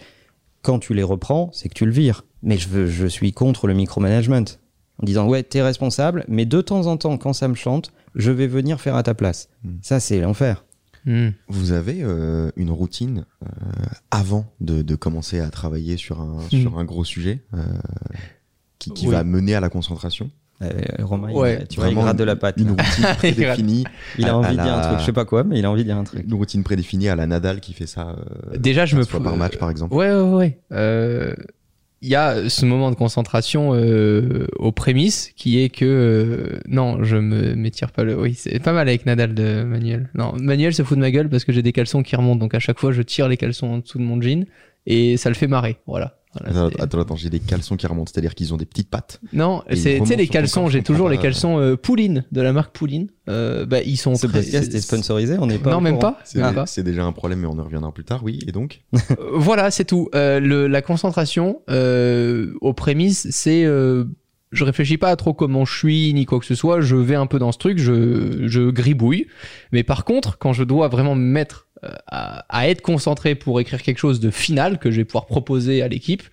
[0.63, 2.23] Quand tu les reprends, c'est que tu le vires.
[2.43, 4.43] Mais je, veux, je suis contre le micromanagement.
[5.01, 8.29] En disant, ouais, t'es responsable, mais de temps en temps, quand ça me chante, je
[8.31, 9.49] vais venir faire à ta place.
[9.63, 9.77] Hmm.
[9.81, 10.63] Ça, c'est l'enfer.
[11.05, 11.29] Hmm.
[11.47, 13.47] Vous avez euh, une routine euh,
[14.11, 16.61] avant de, de commencer à travailler sur un, Mm.
[16.61, 17.63] sur un gros sujet euh,
[18.77, 19.13] qui, qui Oui.
[19.13, 20.29] va mener à la concentration?
[20.61, 20.69] Euh,
[21.03, 22.55] Romain, il- Ouais, tu vois, il Vraiment gratte de la pâte.
[22.57, 23.83] Une routine prédéfinie.
[24.17, 25.65] Il a à- envie de dire un la- truc, je sais pas quoi, mais il
[25.65, 26.23] a envie de dire un truc.
[26.27, 28.09] Une routine prédéfinie à la Nadal qui fait ça
[28.53, 29.93] euh, Déjà, je me 15 fois par match, par exemple.
[29.93, 30.57] Ouais, ouais, ouais.
[30.71, 31.33] Euh,
[32.03, 37.03] Il y a ce moment de concentration euh, aux prémices qui est que euh, non,
[37.03, 38.19] je me m'étire pas le.
[38.19, 40.09] Oui, c'est pas mal avec Nadal de Manuel.
[40.15, 42.55] Non, Manuel se fout de ma gueule parce que j'ai des caleçons qui remontent, donc
[42.55, 44.45] à chaque fois je tire les caleçons en dessous de mon jean
[44.87, 45.77] et ça le fait marrer.
[45.85, 46.17] Voilà.
[46.39, 49.19] Voilà, Attends, attends, attends, j'ai des caleçons qui remontent, c'est-à-dire qu'ils ont des petites pattes.
[49.33, 50.69] non, c'est tu sais remontent les caleçons.
[50.69, 53.09] J'ai toujours comprends les caleçons euh, Pouline de la marque Pouline.
[53.27, 55.71] Euh, bah ils sont Ce très- podcast est sponsorisé, on n'est pas.
[55.71, 56.13] Non, même courant.
[56.13, 56.19] pas.
[56.23, 56.65] C'est Même pas.
[56.65, 58.39] c'est déjà un problème, mais on en reviendra plus tard, oui.
[58.47, 60.09] Et donc Euh, voilà, c'est tout.
[60.15, 64.05] Euh, le- la concentration euh, aux prémices, c'est euh,
[64.53, 66.81] je réfléchis pas à trop comment je suis ni quoi que ce soit.
[66.81, 69.27] Je vais un peu dans ce truc, je, je gribouille.
[69.71, 71.67] Mais par contre, quand je dois vraiment me mettre
[72.07, 75.81] à, à être concentré pour écrire quelque chose de final que je vais pouvoir proposer
[75.81, 76.23] à l'équipe.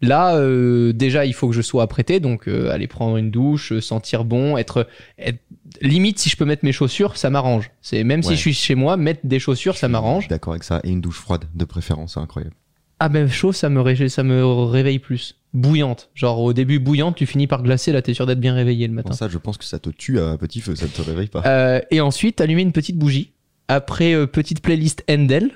[0.00, 3.72] Là, euh, déjà, il faut que je sois apprêté, donc euh, aller prendre une douche,
[3.72, 4.86] euh, sentir bon, être,
[5.18, 5.40] être-
[5.82, 7.70] limite si je peux mettre mes chaussures, ça m'arrange.
[7.82, 10.28] C'est même si je suis chez moi, mettre des chaussures, ça m'arrange.
[10.28, 10.80] D'accord avec ça.
[10.84, 12.54] Et une douche froide, de préférence, c'est incroyable.
[13.00, 15.34] Ah ben chaud, ça me, ré- ça me réveille plus.
[15.52, 16.10] Bouillante.
[16.14, 18.92] Genre au début bouillante, tu finis par glacer, là t'es sûr d'être bien réveillé le
[18.92, 19.12] matin.
[19.14, 21.42] Ça, je pense que ça te tue à petit feu, ça ne te réveille pas.
[21.46, 23.32] Euh, et ensuite, allumer une petite bougie.
[23.68, 25.50] Après, euh, petite playlist Endel.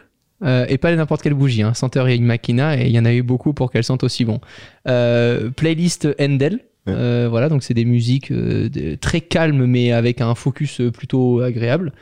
[0.44, 1.72] Euh, et pas n'importe quelle bougie, hein.
[1.72, 4.40] Senteur et Machina, et il y en a eu beaucoup pour qu'elles sentent aussi bon.
[4.88, 6.54] Euh, playlist Endel.
[6.88, 6.94] Ouais.
[6.94, 10.90] Euh, voilà, donc c'est des musiques euh, de- très calmes, mais avec un focus euh,
[10.90, 11.92] plutôt agréable.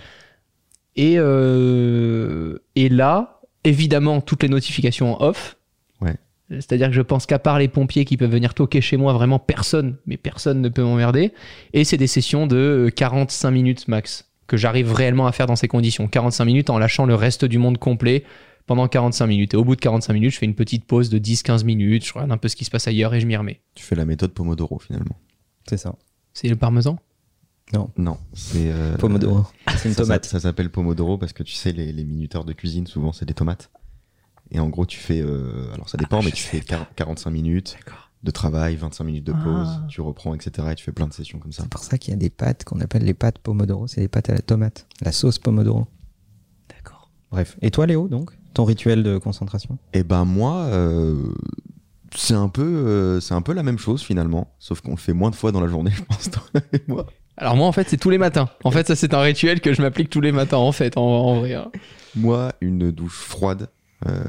[0.97, 1.15] Et,
[2.77, 5.57] et là, évidemment, toutes les notifications en off.
[6.01, 6.17] Ouais.
[6.51, 9.39] C'est-à-dire que je pense qu'à part les pompiers qui peuvent venir toquer chez moi, vraiment
[9.39, 11.33] personne, mais personne ne peut m'emmerder.
[11.73, 15.57] Et c'est des sessions de euh, 45 minutes max que j'arrive réellement à faire dans
[15.57, 16.09] ces conditions.
[16.09, 18.25] 45 minutes en lâchant le reste du monde complet
[18.67, 19.55] pendant 45 minutes.
[19.55, 22.13] Et au bout de 45 minutes, je fais une petite pause de 10-15 minutes, je
[22.13, 23.61] regarde un peu ce qui se passe ailleurs et je m'y remets.
[23.75, 25.17] Tu fais la méthode Pomodoro finalement.
[25.69, 25.95] C'est ça.
[26.35, 26.99] C'est le parmesan?
[27.97, 28.73] Non, c'est.
[28.73, 29.47] euh, Pomodoro.
[29.77, 30.25] C'est une ça- tomate.
[30.25, 33.25] Ça, ça s'appelle Pomodoro parce que tu sais, les, les minuteurs de cuisine, souvent, c'est
[33.27, 33.71] des tomates.
[34.51, 35.21] Et en gros, tu fais.
[35.21, 38.10] euh, alors ça dépend, Ah, mais tu fais 40 45 minutes D'accord.
[38.23, 39.87] De travail, 25 minutes de pause, Ah.
[39.89, 40.69] tu reprends, etc.
[40.73, 41.63] Et tu fais plein de sessions comme ça.
[41.63, 43.87] C'est pour ça qu'il y a des pâtes qu'on appelle les pâtes Pomodoro.
[43.87, 44.87] C'est les pâtes à la tomate.
[45.01, 45.87] La sauce Pomodoro.
[46.69, 47.11] D'accord.
[47.31, 47.57] Bref.
[47.63, 49.79] Et toi, Léo, donc Ton rituel de concentration?
[49.95, 51.17] Et ben moi, euh,
[52.15, 55.13] c'est un peu, euh, c'est un peu la même chose finalement, sauf qu'on le fait
[55.13, 56.31] moins de fois dans la journée, je pense.
[56.31, 57.07] toi et moi.
[57.37, 58.51] Alors moi, en fait, c'est tous les matins.
[58.65, 61.03] En fait, ça, c'est un rituel que je m'applique tous les matins, en fait, en,
[61.03, 61.55] en vrai.
[61.55, 61.71] hein.
[62.17, 63.71] Moi, une douche froide.
[64.09, 64.23] Euh,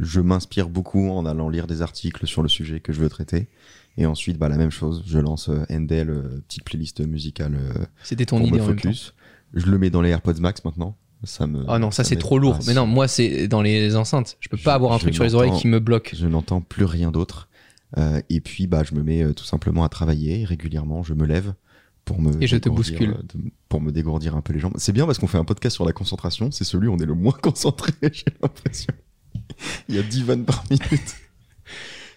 [0.00, 3.48] je m'inspire beaucoup en allant lire des articles sur le sujet que je veux traiter.
[3.96, 5.02] Et ensuite, bah, la même chose.
[5.06, 8.82] Je lance euh, Endel, euh, petite playlist musicale euh, C'était ton idée en même temps.
[8.82, 9.14] focus.
[9.54, 10.96] Je le mets dans les AirPods Max maintenant.
[11.24, 11.64] Ça me.
[11.66, 12.60] Ah non, ça, c'est trop lourd.
[12.68, 14.36] Mais non, moi, c'est dans les enceintes.
[14.38, 16.14] Je peux Je- pas avoir un truc sur les oreilles qui me bloque.
[16.16, 17.48] Je n'entends plus rien d'autre.
[17.96, 20.44] Euh, et puis, bah, je me mets euh, tout simplement à travailler.
[20.44, 21.54] Régulièrement, je me lève
[22.04, 23.10] pour me Et je te bouscule.
[23.18, 24.74] euh, pour me dégourdir un peu les jambes.
[24.76, 26.52] C'est bien parce qu'on fait un podcast sur la concentration.
[26.52, 28.92] C'est celui où on est le moins concentré, j'ai l'impression.
[29.88, 31.16] Il y a 10 vannes par minute.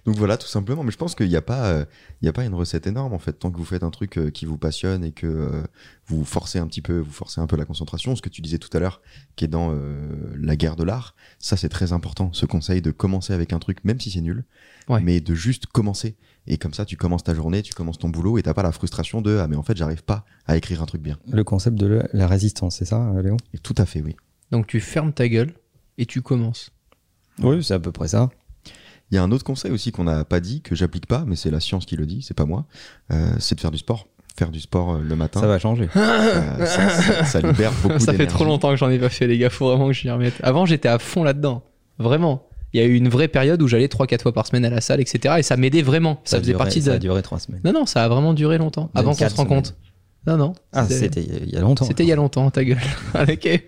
[0.08, 0.84] Donc voilà, tout simplement.
[0.84, 1.86] Mais je pense qu'il n'y a pas, euh,
[2.22, 3.34] il y a pas une recette énorme en fait.
[3.34, 5.62] Tant que vous faites un truc euh, qui vous passionne et que euh,
[6.08, 8.16] vous forcez un petit peu, vous forcez un peu la concentration.
[8.16, 9.02] Ce que tu disais tout à l'heure,
[9.36, 12.32] qui est dans euh, la guerre de l'art, ça c'est très important.
[12.34, 14.44] Ce conseil de commencer avec un truc, même si c'est nul,
[14.90, 15.02] Ouais.
[15.02, 16.16] mais de juste commencer.
[16.48, 18.72] Et comme ça, tu commences ta journée, tu commences ton boulot et t'as pas la
[18.72, 21.20] frustration de ah mais en fait j'arrive pas à écrire un truc bien.
[21.32, 24.16] Le concept de la résistance, c'est ça, Léo Et tout à fait, oui.
[24.50, 25.54] Donc tu fermes ta gueule
[26.00, 26.72] et tu commences.
[27.44, 28.30] Oui, c'est à peu près ça.
[29.12, 31.36] Il y a un autre conseil aussi qu'on n'a pas dit, que j'applique pas, mais
[31.36, 32.66] c'est la science qui le dit, c'est pas moi,
[33.12, 34.08] euh, c'est de faire du sport.
[34.38, 35.90] Faire du sport euh, le matin, Ça va changer.
[35.98, 39.28] euh, ça, ça- ça libère beaucoup Ça fait trop longtemps que j'en ai pas fait,
[39.28, 39.50] les gars.
[39.50, 40.36] Faut vraiment que j'y remette.
[40.42, 41.64] Avant, j'étais à fond là-dedans.
[42.00, 42.48] Vraiment.
[42.74, 44.80] Il y a eu une vraie période où j'allais 3-4 fois par semaine à la
[44.80, 45.36] salle, etc.
[45.40, 46.22] Et ça m'aidait vraiment.
[46.24, 46.86] Ça, faisait duré- partie de.
[46.86, 47.60] Ça a duré trois semaines.
[47.66, 48.84] Non, non, ça a vraiment duré longtemps.
[48.84, 49.64] Même Avant qu'on quatre se rende semaines.
[49.64, 49.76] compte.
[50.28, 50.54] Non, non.
[50.72, 51.86] Ah, c'était il y a longtemps.
[51.86, 52.78] C'était il y a longtemps, ta gueule.
[53.16, 53.64] ok.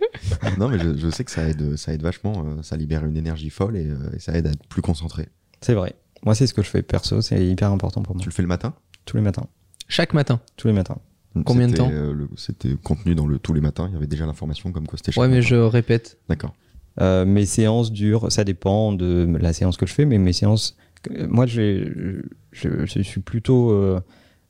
[0.59, 2.45] non, mais je, je sais que ça aide, ça aide vachement.
[2.45, 5.29] euh, Ça libère une énergie folle et, euh, et ça aide à être plus concentré.
[5.61, 5.95] C'est vrai.
[6.25, 7.21] Moi, c'est ce que je fais perso.
[7.21, 8.21] C'est hyper important pour moi.
[8.21, 8.73] Tu le fais le matin?
[9.05, 9.47] Tous les matins.
[9.87, 10.39] Chaque matin.
[10.55, 10.97] Tous les matins.
[11.45, 11.89] Combien de temps?
[11.91, 13.87] euh, C'était contenu dans le tous les matins.
[13.89, 15.47] Il y avait déjà l'information comme quoi c'était chaque Ouais, mais matin.
[15.47, 16.19] je répète.
[16.29, 16.53] D'accord.
[17.01, 20.77] Euh, mes séances durent, ça dépend de la séance que je fais, mais mes séances,
[21.27, 23.71] moi je, je suis plutôt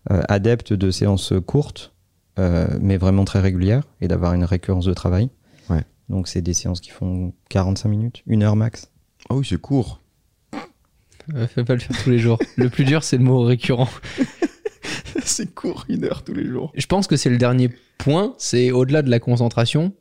[0.09, 1.93] adepte de séances courtes,
[2.39, 5.29] euh, mais vraiment très régulières, et d'avoir une récurrence de travail.
[5.69, 5.83] Ouais.
[6.09, 8.91] Donc c'est des séances qui font 45 minutes, une heure max.
[9.29, 10.01] Ah oui, c'est court.
[11.33, 12.39] Euh, Fais pas le faire tous les jours.
[12.57, 13.87] le plus dur, c'est le mot récurrent.
[15.23, 16.71] c'est court, une heure tous les jours.
[16.75, 19.93] Je pense que c'est le dernier point, c'est au-delà de la concentration,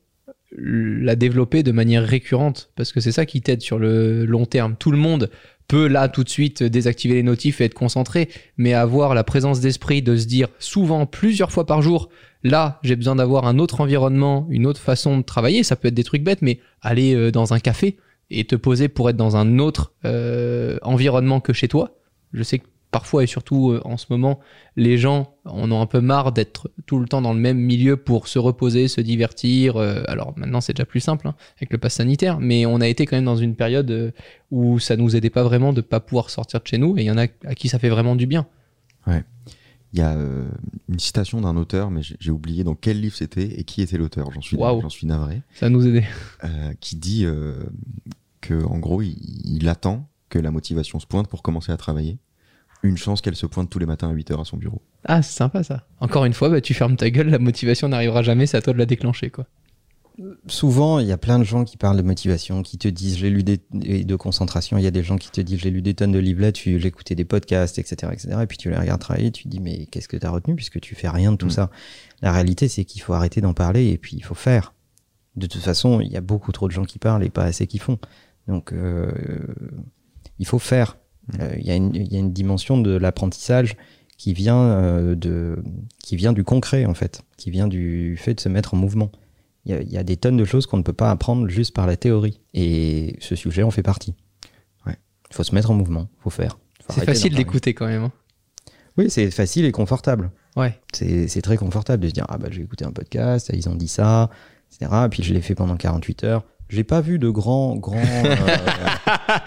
[0.56, 4.76] la développer de manière récurrente, parce que c'est ça qui t'aide sur le long terme.
[4.78, 5.30] Tout le monde
[5.68, 9.60] peut là tout de suite désactiver les notifs et être concentré, mais avoir la présence
[9.60, 12.10] d'esprit de se dire souvent, plusieurs fois par jour,
[12.42, 15.94] là j'ai besoin d'avoir un autre environnement, une autre façon de travailler, ça peut être
[15.94, 17.96] des trucs bêtes, mais aller euh, dans un café
[18.30, 21.96] et te poser pour être dans un autre euh, environnement que chez toi.
[22.32, 24.38] Je sais que parfois et surtout euh, en ce moment,
[24.76, 27.96] les gens en ont un peu marre d'être tout le temps dans le même milieu
[27.96, 29.76] pour se reposer, se divertir.
[29.76, 32.86] euh, alors maintenant, c'est déjà plus simple hein, avec le pass sanitaire, mais on a
[32.86, 34.12] été quand même dans une période euh,
[34.52, 37.06] où ça nous aidait pas vraiment de pas pouvoir sortir de chez nous, et il
[37.06, 38.46] y en a à qui ça fait vraiment du bien.
[39.94, 40.48] Il y a euh,
[40.88, 44.32] une citation d'un auteur, mais j'ai oublié dans quel livre c'était et qui était l'auteur.
[44.32, 45.42] J'en suis, j'en suis navré.
[45.54, 46.06] Ça nous aidait.
[46.44, 47.62] Euh, qui dit euh,
[48.40, 52.16] que en gros, il, il attend que la motivation se pointe pour commencer à travailler.
[52.82, 54.82] Une chance qu'elle se pointe tous les matins à 8 heures à son bureau.
[55.04, 55.86] Ah, c'est sympa ça.
[56.00, 58.72] Encore une fois, bah, tu fermes ta gueule, la motivation n'arrivera jamais, c'est à toi
[58.72, 59.46] de la déclencher quoi.
[60.46, 63.30] Souvent, il y a plein de gens qui parlent de motivation, qui te disent j'ai
[63.30, 64.76] lu des et de concentration.
[64.76, 66.78] Il y a des gens qui te disent j'ai lu des tonnes de livres là-dessus,
[66.78, 68.36] j'ai écouté des podcasts, etc., etc.
[68.42, 70.54] Et puis tu les regardes travailler, tu te dis mais qu'est-ce que tu as retenu
[70.54, 71.50] puisque tu fais rien de tout Mm.
[71.50, 71.70] ça.
[72.20, 74.74] La réalité, c'est qu'il faut arrêter d'en parler et puis il faut faire.
[75.36, 77.66] De toute façon, il y a beaucoup trop de gens qui parlent et pas assez
[77.66, 77.98] qui font.
[78.48, 79.10] Donc, euh,
[80.38, 80.98] il faut faire.
[81.40, 83.76] Euh, Il y, a une- il y a une dimension de l'apprentissage
[84.18, 85.62] qui vient euh, de,
[86.02, 89.10] qui vient du concret en fait, qui vient du fait de se mettre en mouvement.
[89.64, 91.48] Il y a, il y a des tonnes de choses qu'on ne peut pas apprendre
[91.48, 92.40] juste par la théorie.
[92.52, 94.14] Et ce sujet en fait partie.
[94.86, 94.96] Ouais.
[95.30, 96.58] Il faut se mettre en mouvement, il faut faire.
[96.88, 98.02] C'est facile d'écouter quand même.
[98.04, 98.12] hein.
[98.98, 100.30] Oui, c'est facile et confortable.
[100.56, 100.78] Ouais.
[100.92, 103.74] C'est c'est très confortable de se dire ah bah j'ai écouté un podcast, ils ont
[103.74, 104.28] dit ça,
[104.70, 104.90] etc.
[105.06, 106.44] Et puis je l'ai fait pendant 48 heures.
[106.72, 108.36] J'ai pas vu de grands grands euh,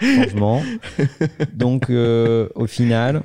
[0.00, 0.62] changements.
[1.54, 3.22] Donc euh, au final,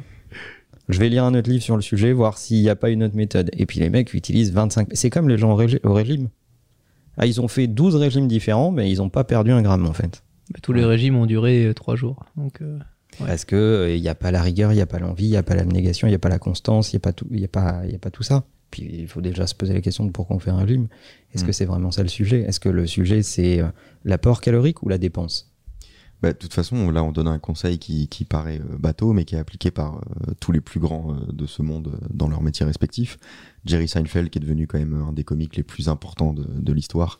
[0.90, 3.04] je vais lire un autre livre sur le sujet, voir s'il n'y a pas une
[3.04, 3.50] autre méthode.
[3.54, 4.90] Et puis les mecs utilisent 25.
[4.94, 6.30] C'est comme les gens au, régi- au régime.
[7.18, 9.94] Ah, ils ont fait 12 régimes différents, mais ils n'ont pas perdu un gramme en
[9.94, 10.24] fait.
[10.54, 12.26] Bah, tous les régimes ont duré euh, trois jours.
[12.38, 12.80] Donc, euh,
[13.20, 13.28] Ouais.
[13.28, 15.32] Parce que euh, il n'y a pas la rigueur, il n'y a pas l'envie, il
[15.32, 17.28] n'y a pas l'abnégation, il n'y a pas la constance, il n'y a, pas tout-
[17.30, 18.46] il y a, pas- il y a pas tout ça.
[18.72, 20.88] Puis il faut déjà se poser la question de pourquoi on fait un régime.
[21.34, 21.48] Est-ce Mm.
[21.48, 22.42] que c'est vraiment ça le sujet?
[22.42, 23.68] Est-ce que le sujet c'est euh,
[24.06, 25.48] l'apport calorique ou la dépense?
[26.22, 29.26] Bah, de toute façon, là, on donne un conseil qui, qui paraît euh, bateau, mais
[29.26, 32.28] qui est appliqué par euh, tous les plus grands euh, de ce monde euh, dans
[32.28, 33.18] leurs métiers respectifs.
[33.66, 36.74] Jerry Seinfeld, qui est devenu quand même un des comiques les plus importants de, de
[36.74, 37.20] l'histoire,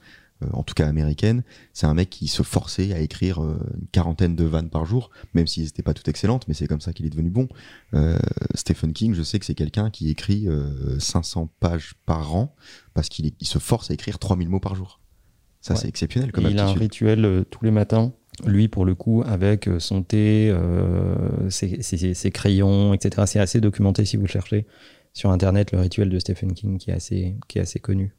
[0.54, 4.36] en tout cas américaine, c'est un mec qui se forçait à écrire euh, une quarantaine
[4.36, 7.06] de vannes par jour, même si n'étaient pas toutes excellentes, mais c'est comme ça qu'il
[7.06, 7.48] est devenu bon.
[7.94, 8.18] Euh,
[8.56, 12.56] Stephen King, je sais que c'est quelqu'un qui écrit euh, 500 pages par an,
[12.94, 15.00] parce qu'il se force à écrire 3000 mots par jour.
[15.62, 15.80] Ça, Ouais.
[15.82, 18.14] c'est exceptionnel comme Il a un rituel euh, tous les matins,
[18.48, 23.24] lui pour le coup, avec euh, son thé, euh, ses, ses- ses crayons, etc.
[23.28, 24.66] C'est assez documenté si vous cherchez
[25.14, 28.16] sur internet le rituel de Stephen King qui est assez, qui est assez connu.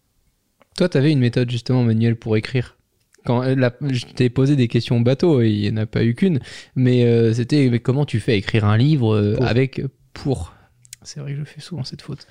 [0.77, 2.77] Toi, tu avais une méthode justement, Manuel, pour écrire.
[3.25, 6.05] Quand euh, la- je t'ai posé des questions bateau, et il n'y en a pas
[6.05, 6.41] eu qu'une,
[6.75, 9.47] mais euh, c'était mais comment tu fais écrire un livre euh, Pour.
[9.47, 9.81] avec
[10.13, 10.55] pour?
[11.03, 12.27] C'est vrai que je fais souvent cette faute.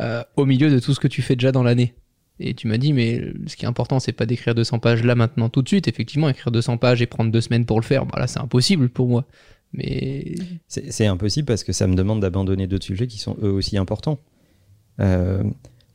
[0.00, 1.94] Euh, au milieu de tout ce que tu fais déjà dans l'année.
[2.40, 5.16] Et tu m'as dit, mais ce qui est important, c'est pas d'écrire 200 pages là
[5.16, 5.88] maintenant tout de suite.
[5.88, 8.88] Effectivement, écrire 200 pages et prendre deux semaines pour le faire, bah là, c'est impossible
[8.90, 9.24] pour moi.
[9.72, 10.36] Mais
[10.68, 13.76] C'est c'est impossible parce que ça me demande d'abandonner d'autres sujets qui sont eux aussi
[13.76, 14.20] importants.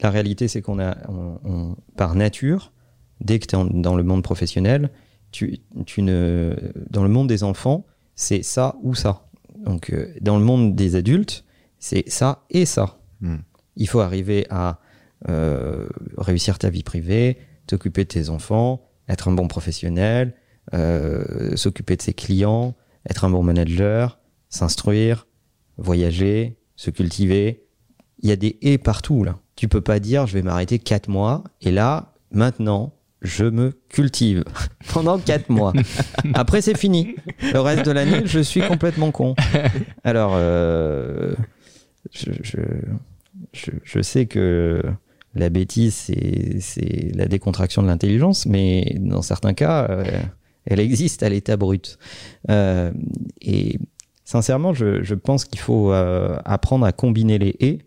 [0.01, 2.71] La réalité, c'est qu'on a, on- on- par nature,
[3.21, 4.91] dès que tu es dans le monde professionnel,
[5.31, 6.55] tu, tu ne,
[6.89, 9.27] dans le monde des enfants, c'est ça ou ça.
[9.57, 11.45] Donc, euh, dans le monde des adultes,
[11.79, 12.99] c'est ça et ça.
[13.21, 13.37] Hmm.
[13.75, 14.79] Il faut arriver à
[15.29, 20.35] euh, réussir ta vie privée, t'occuper de tes enfants, être un bon professionnel,
[20.73, 22.75] euh, s'occuper de ses clients,
[23.09, 25.27] être un bon manager, s'instruire,
[25.77, 27.65] voyager, se cultiver.
[28.23, 29.37] Il y a des et partout là.
[29.55, 34.43] Tu peux pas dire je vais m'arrêter quatre mois et là maintenant je me cultive
[34.93, 35.73] pendant quatre mois.
[36.33, 37.15] Après c'est fini.
[37.53, 39.35] Le reste de l'année je suis complètement con.
[40.03, 41.33] Alors euh,
[42.11, 42.59] je, je,
[43.53, 44.81] je, je sais que
[45.35, 50.03] la bêtise, c'est- c'est la décontraction de l'intelligence, mais dans certains cas, euh,
[50.65, 51.97] elle existe à l'état brut.
[52.51, 52.91] Euh,
[53.41, 53.79] et
[54.25, 57.79] sincèrement, je, je pense qu'il faut apprendre à combiner les et.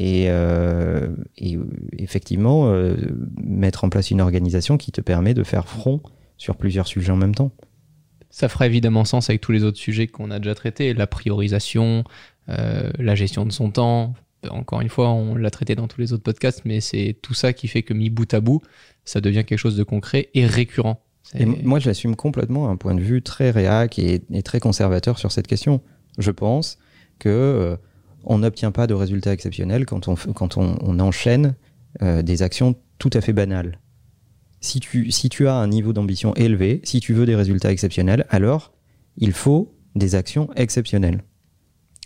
[0.00, 1.64] Et, euh, et, euh,
[1.98, 2.94] effectivement, euh,
[3.36, 6.00] mettre en place une organisation qui te permet de faire front
[6.36, 7.50] sur plusieurs sujets en même temps.
[8.30, 12.04] Ça fera évidemment sens avec tous les autres sujets qu'on a déjà traités, la priorisation,
[12.48, 14.14] euh, la gestion de son temps.
[14.48, 17.52] Encore une fois, on l'a traité dans tous les autres podcasts, mais c'est tout ça
[17.52, 18.62] qui fait que mis bout à bout,
[19.04, 21.02] ça devient quelque chose de concret et récurrent.
[21.34, 25.18] Et moi, je l'assume complètement un point de vue très réac et, et très conservateur
[25.18, 25.82] sur cette question.
[26.18, 26.78] Je pense
[27.18, 27.76] que
[28.24, 31.54] on n'obtient pas de résultats exceptionnels quand on, quand on, on enchaîne
[32.02, 33.78] euh, des actions tout à fait banales.
[34.60, 38.26] Si tu, si tu as un niveau d'ambition élevé, si tu veux des résultats exceptionnels,
[38.28, 38.72] alors
[39.16, 41.22] il faut des actions exceptionnelles.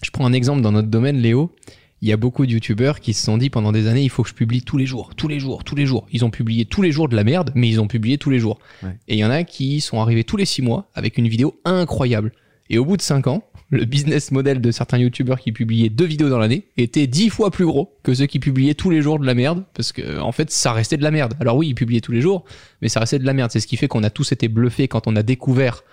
[0.02, 1.54] Je prends un exemple dans notre domaine, Léo.
[2.00, 4.24] Il y a beaucoup de youtubeurs qui se sont dit pendant des années, il faut
[4.24, 6.06] que je publie tous les jours, tous les jours, tous les jours.
[6.10, 8.40] Ils ont publié tous les jours de la merde, mais ils ont publié tous les
[8.40, 8.58] jours.
[8.82, 8.98] Ouais.
[9.06, 11.60] Et il y en a qui sont arrivés tous les six mois avec une vidéo
[11.64, 12.32] incroyable.
[12.70, 16.04] Et au bout de cinq ans, le business model de certains youtubeurs qui publiaient deux
[16.04, 19.18] vidéos dans l'année était dix fois plus gros que ceux qui publiaient tous les jours
[19.18, 21.34] de la merde, parce que en fait, ça restait de la merde.
[21.40, 22.44] Alors oui, ils publiaient tous les jours,
[22.82, 23.50] mais ça restait de la merde.
[23.50, 25.84] C'est ce qui fait qu'on a tous été bluffés quand on a découvert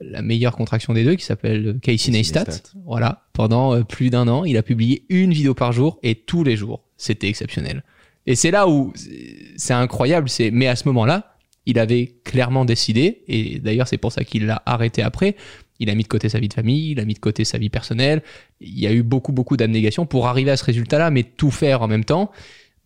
[0.00, 2.44] la meilleure contraction des deux qui s'appelle Casey Casey Neistat.
[2.86, 6.44] Voilà, pendant euh, plus d'un an, il a publié une vidéo par jour et tous
[6.44, 6.84] les jours.
[6.96, 7.82] C'était exceptionnel.
[8.26, 10.28] Et c'est là où c'est- c'est incroyable.
[10.28, 14.46] C'est mais à ce moment-là, il avait clairement décidé et d'ailleurs c'est pour ça qu'il
[14.46, 15.34] l'a arrêté après.
[15.80, 17.58] Il a mis de côté sa vie de famille, il a mis de côté sa
[17.58, 18.22] vie personnelle.
[18.60, 21.82] Il y a eu beaucoup beaucoup d'abnégation pour arriver à ce résultat-là, mais tout faire
[21.82, 22.30] en même temps.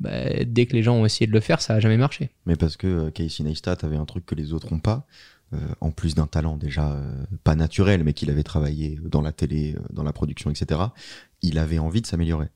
[0.01, 2.31] bah, dès que les gens ont essayé de le faire, ça a jamais marché.
[2.47, 5.07] Mais parce que euh, Casey Neistat avait un truc que les autres n'ont pas,
[5.55, 9.33] euh, en plus d'un talent déjà euh, pas naturel, mais qu'il avait travaillé dans la
[9.33, 10.81] télé, euh, dans la production, etc.
[11.41, 12.49] Il avait envie de s'améliorer.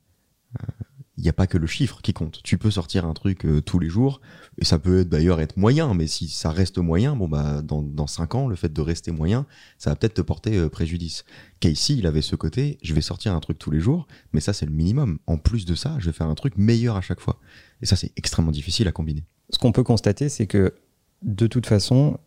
[1.17, 2.41] Il n'y a pas que le chiffre qui compte.
[2.43, 4.19] Tu peux sortir un truc euh, tous les jours,
[4.57, 8.07] et ça peut d'ailleurs être moyen, mais si ça reste moyen, bon bah dans, dans
[8.07, 9.45] 5 ans, le fait de rester moyen,
[9.77, 11.23] ça va peut-être te porter euh, préjudice.
[11.59, 14.53] Casey, il avait ce côté, je vais sortir un truc tous les jours, mais ça
[14.53, 15.19] c'est le minimum.
[15.27, 17.39] En plus de ça, je vais faire un truc meilleur à chaque fois.
[17.83, 19.23] Et ça c'est extrêmement difficile à combiner.
[19.51, 20.73] Ce qu'on peut constater, c'est que
[21.21, 22.17] de toute façon,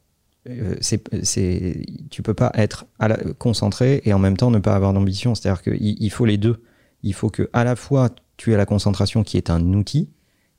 [0.49, 4.61] euh, c'est, c'est, tu peux pas être à la- concentré et en même temps ne
[4.61, 5.35] pas avoir d'ambition.
[5.35, 6.62] C'est-à-dire qu'il il faut les deux.
[7.03, 10.11] Il faut que à la fois tu aies la concentration qui est un outil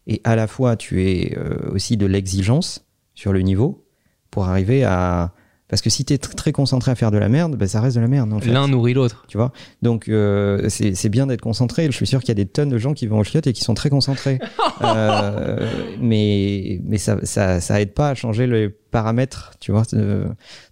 [0.07, 3.85] et à la fois tu aies euh, aussi de l'exigence sur le niveau
[4.31, 5.33] pour arriver à.
[5.69, 7.97] Parce que si tu es très concentré à faire de la merde, ben ça reste
[7.97, 8.31] de la merde.
[8.31, 8.49] En fait.
[8.49, 9.25] L'un nourrit l'autre.
[9.27, 9.51] Tu vois?
[9.81, 11.87] Donc, euh, c'est bien d'être concentré.
[11.87, 13.53] Je suis sûr qu'il y a des tonnes de gens qui vont au chiottes et
[13.53, 14.39] qui sont très concentrés.
[14.83, 15.67] Euh,
[15.99, 19.81] mais mais ça, ça, ça aide pas à changer les paramètres, tu vois.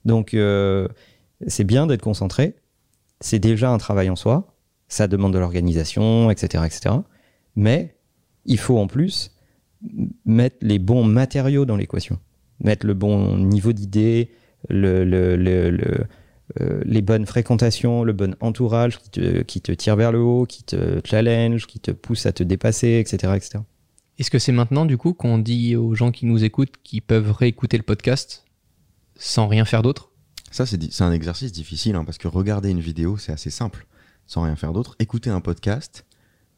[0.06, 0.38] Donc,
[1.48, 2.56] c'est bien d'être concentré.
[3.20, 4.55] C'est déjà un travail en soi.
[4.96, 6.96] Ça demande de l'organisation, etc., etc.
[7.58, 7.98] Mais
[8.46, 9.32] il faut en plus
[10.26, 12.18] mettre les bons matériaux dans l'équation.
[12.64, 14.32] Mettre le bon niveau d'idée,
[14.70, 16.06] le, le, le, le-
[16.62, 20.46] euh, les bonnes fréquentations, le bon entourage qui te, qui te tire vers le haut,
[20.46, 23.34] qui te challenge, qui te pousse à te dépasser, etc.
[23.36, 23.64] etc.
[24.18, 27.32] Est-ce que c'est maintenant, du coup, qu'on dit aux gens qui nous écoutent qu'ils peuvent
[27.34, 28.46] réécouter le podcast
[29.18, 30.12] sans rien faire d'autre?
[30.52, 33.88] Ça, c'est un exercice difficile, hein, parce que regarder une vidéo, c'est assez simple,
[34.28, 34.96] sans rien faire d'autre.
[35.00, 36.06] Écouter un podcast,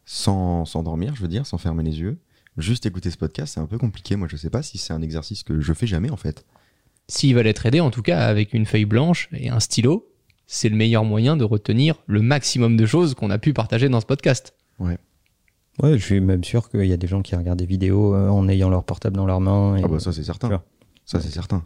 [0.05, 2.17] sans s'endormir, je veux dire, sans fermer les yeux.
[2.57, 4.15] Juste écouter ce podcast, c'est un peu compliqué.
[4.15, 6.45] Moi, je sais pas si c'est un exercice que je fais jamais, en fait.
[7.07, 10.09] S'ils veulent être aidés, en tout cas, avec une feuille blanche et un stylo,
[10.47, 14.01] c'est le meilleur moyen de retenir le maximum de choses qu'on a pu partager dans
[14.01, 14.53] ce podcast.
[15.83, 18.29] Ouais, je suis même sûr qu'il y a des gens qui regardent des vidéos euh,
[18.29, 19.77] en ayant leur portable dans leurs mains.
[19.77, 20.49] et- Ah bah ça, c'est certain.
[21.05, 21.63] Ça, c'est certain.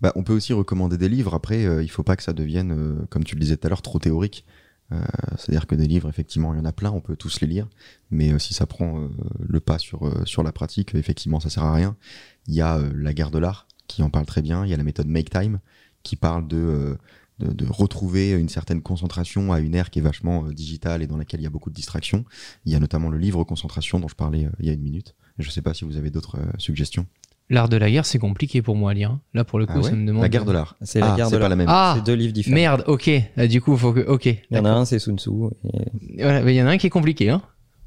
[0.00, 1.32] Bah, on peut aussi recommander des livres.
[1.34, 3.70] Après, euh, il faut pas que ça devienne, euh, comme tu le disais tout à
[3.70, 4.44] l'heure, trop théorique.
[4.92, 5.04] Euh,
[5.38, 7.68] C'est-à-dire que des livres, effectivement, il y en a plein, on peut tous les lire.
[8.10, 9.08] Mais euh, si ça prend euh,
[9.40, 11.96] le pas sur, sur la pratique, effectivement, ça sert à rien.
[12.46, 14.64] Il y a La guerre de l'art, qui en parle très bien.
[14.64, 15.60] Il y a la méthode Make Time,
[16.02, 16.98] qui parle de,
[17.38, 21.40] de, retrouver une certaine concentration à une ère qui est vachement digitale et dans laquelle
[21.40, 22.24] il y a beaucoup de distractions.
[22.64, 25.14] Il y a notamment le livre Concentration, dont je parlais il y a une minute.
[25.38, 27.06] Je sais pas si vous avez d'autres suggestions.
[27.52, 29.18] L'art de la guerre, c'est compliqué pour moi à lire.
[29.34, 30.22] Là, pour le coup, Ah ouais ça me demande.
[30.22, 30.74] La guerre de l'art.
[30.82, 31.48] C'est la Ah, guerre c'est de pas l'art.
[31.50, 31.66] la même.
[31.68, 32.54] Ah C'est deux livres différents.
[32.56, 33.10] Merde, ok.
[33.36, 34.00] Ah, du coup, faut que.
[34.00, 34.24] Ok.
[34.26, 35.30] Il y en a un, c'est Sun Tzu.
[36.18, 37.28] et Voilà, mais il y en a un qui est compliqué.
[37.30, 37.42] Hein.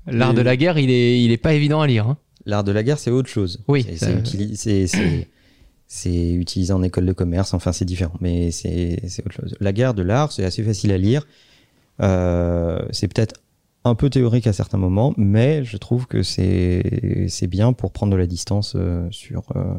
[0.08, 2.08] L'art de la guerre, il est, il est pas évident à lire.
[2.08, 2.18] Hein.
[2.46, 3.64] L'art de la guerre, c'est autre chose.
[3.68, 9.36] Oui, C'est- ça- utilisé en école de commerce, enfin c'est différent, mais c'est c'est autre
[9.36, 9.56] chose.
[9.60, 11.26] La guerre de l'art, c'est assez facile à lire.
[12.02, 13.36] Euh, c'est peut-être
[13.86, 18.12] un peu théorique à certains moments, mais je trouve que c'est c'est bien pour prendre
[18.12, 19.76] de la distance euh, sur euh,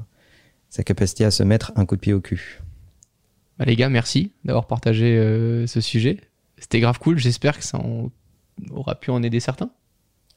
[0.71, 2.61] sa capacité à se mettre un coup de pied au cul.
[3.59, 6.21] Bah, les gars, merci d'avoir partagé euh, ce sujet.
[6.59, 7.19] C'était grave cool.
[7.19, 8.11] J'espère que ça en-
[8.71, 9.71] aura pu en aider certains.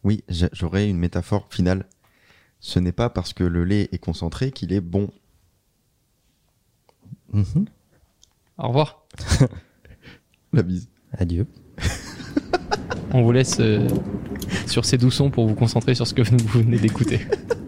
[0.04, 1.86] Oui, j'a- j'aurais une métaphore finale.
[2.62, 5.10] Ce n'est pas parce que le lait est concentré qu'il est bon.
[7.32, 7.66] Mhm.
[8.58, 9.06] Au revoir.
[10.54, 10.90] La bise.
[11.14, 11.46] Adieu.
[13.14, 13.88] On vous laisse euh,
[14.68, 17.22] sur ces doux sons pour vous concentrer sur ce que vous venez d'écouter.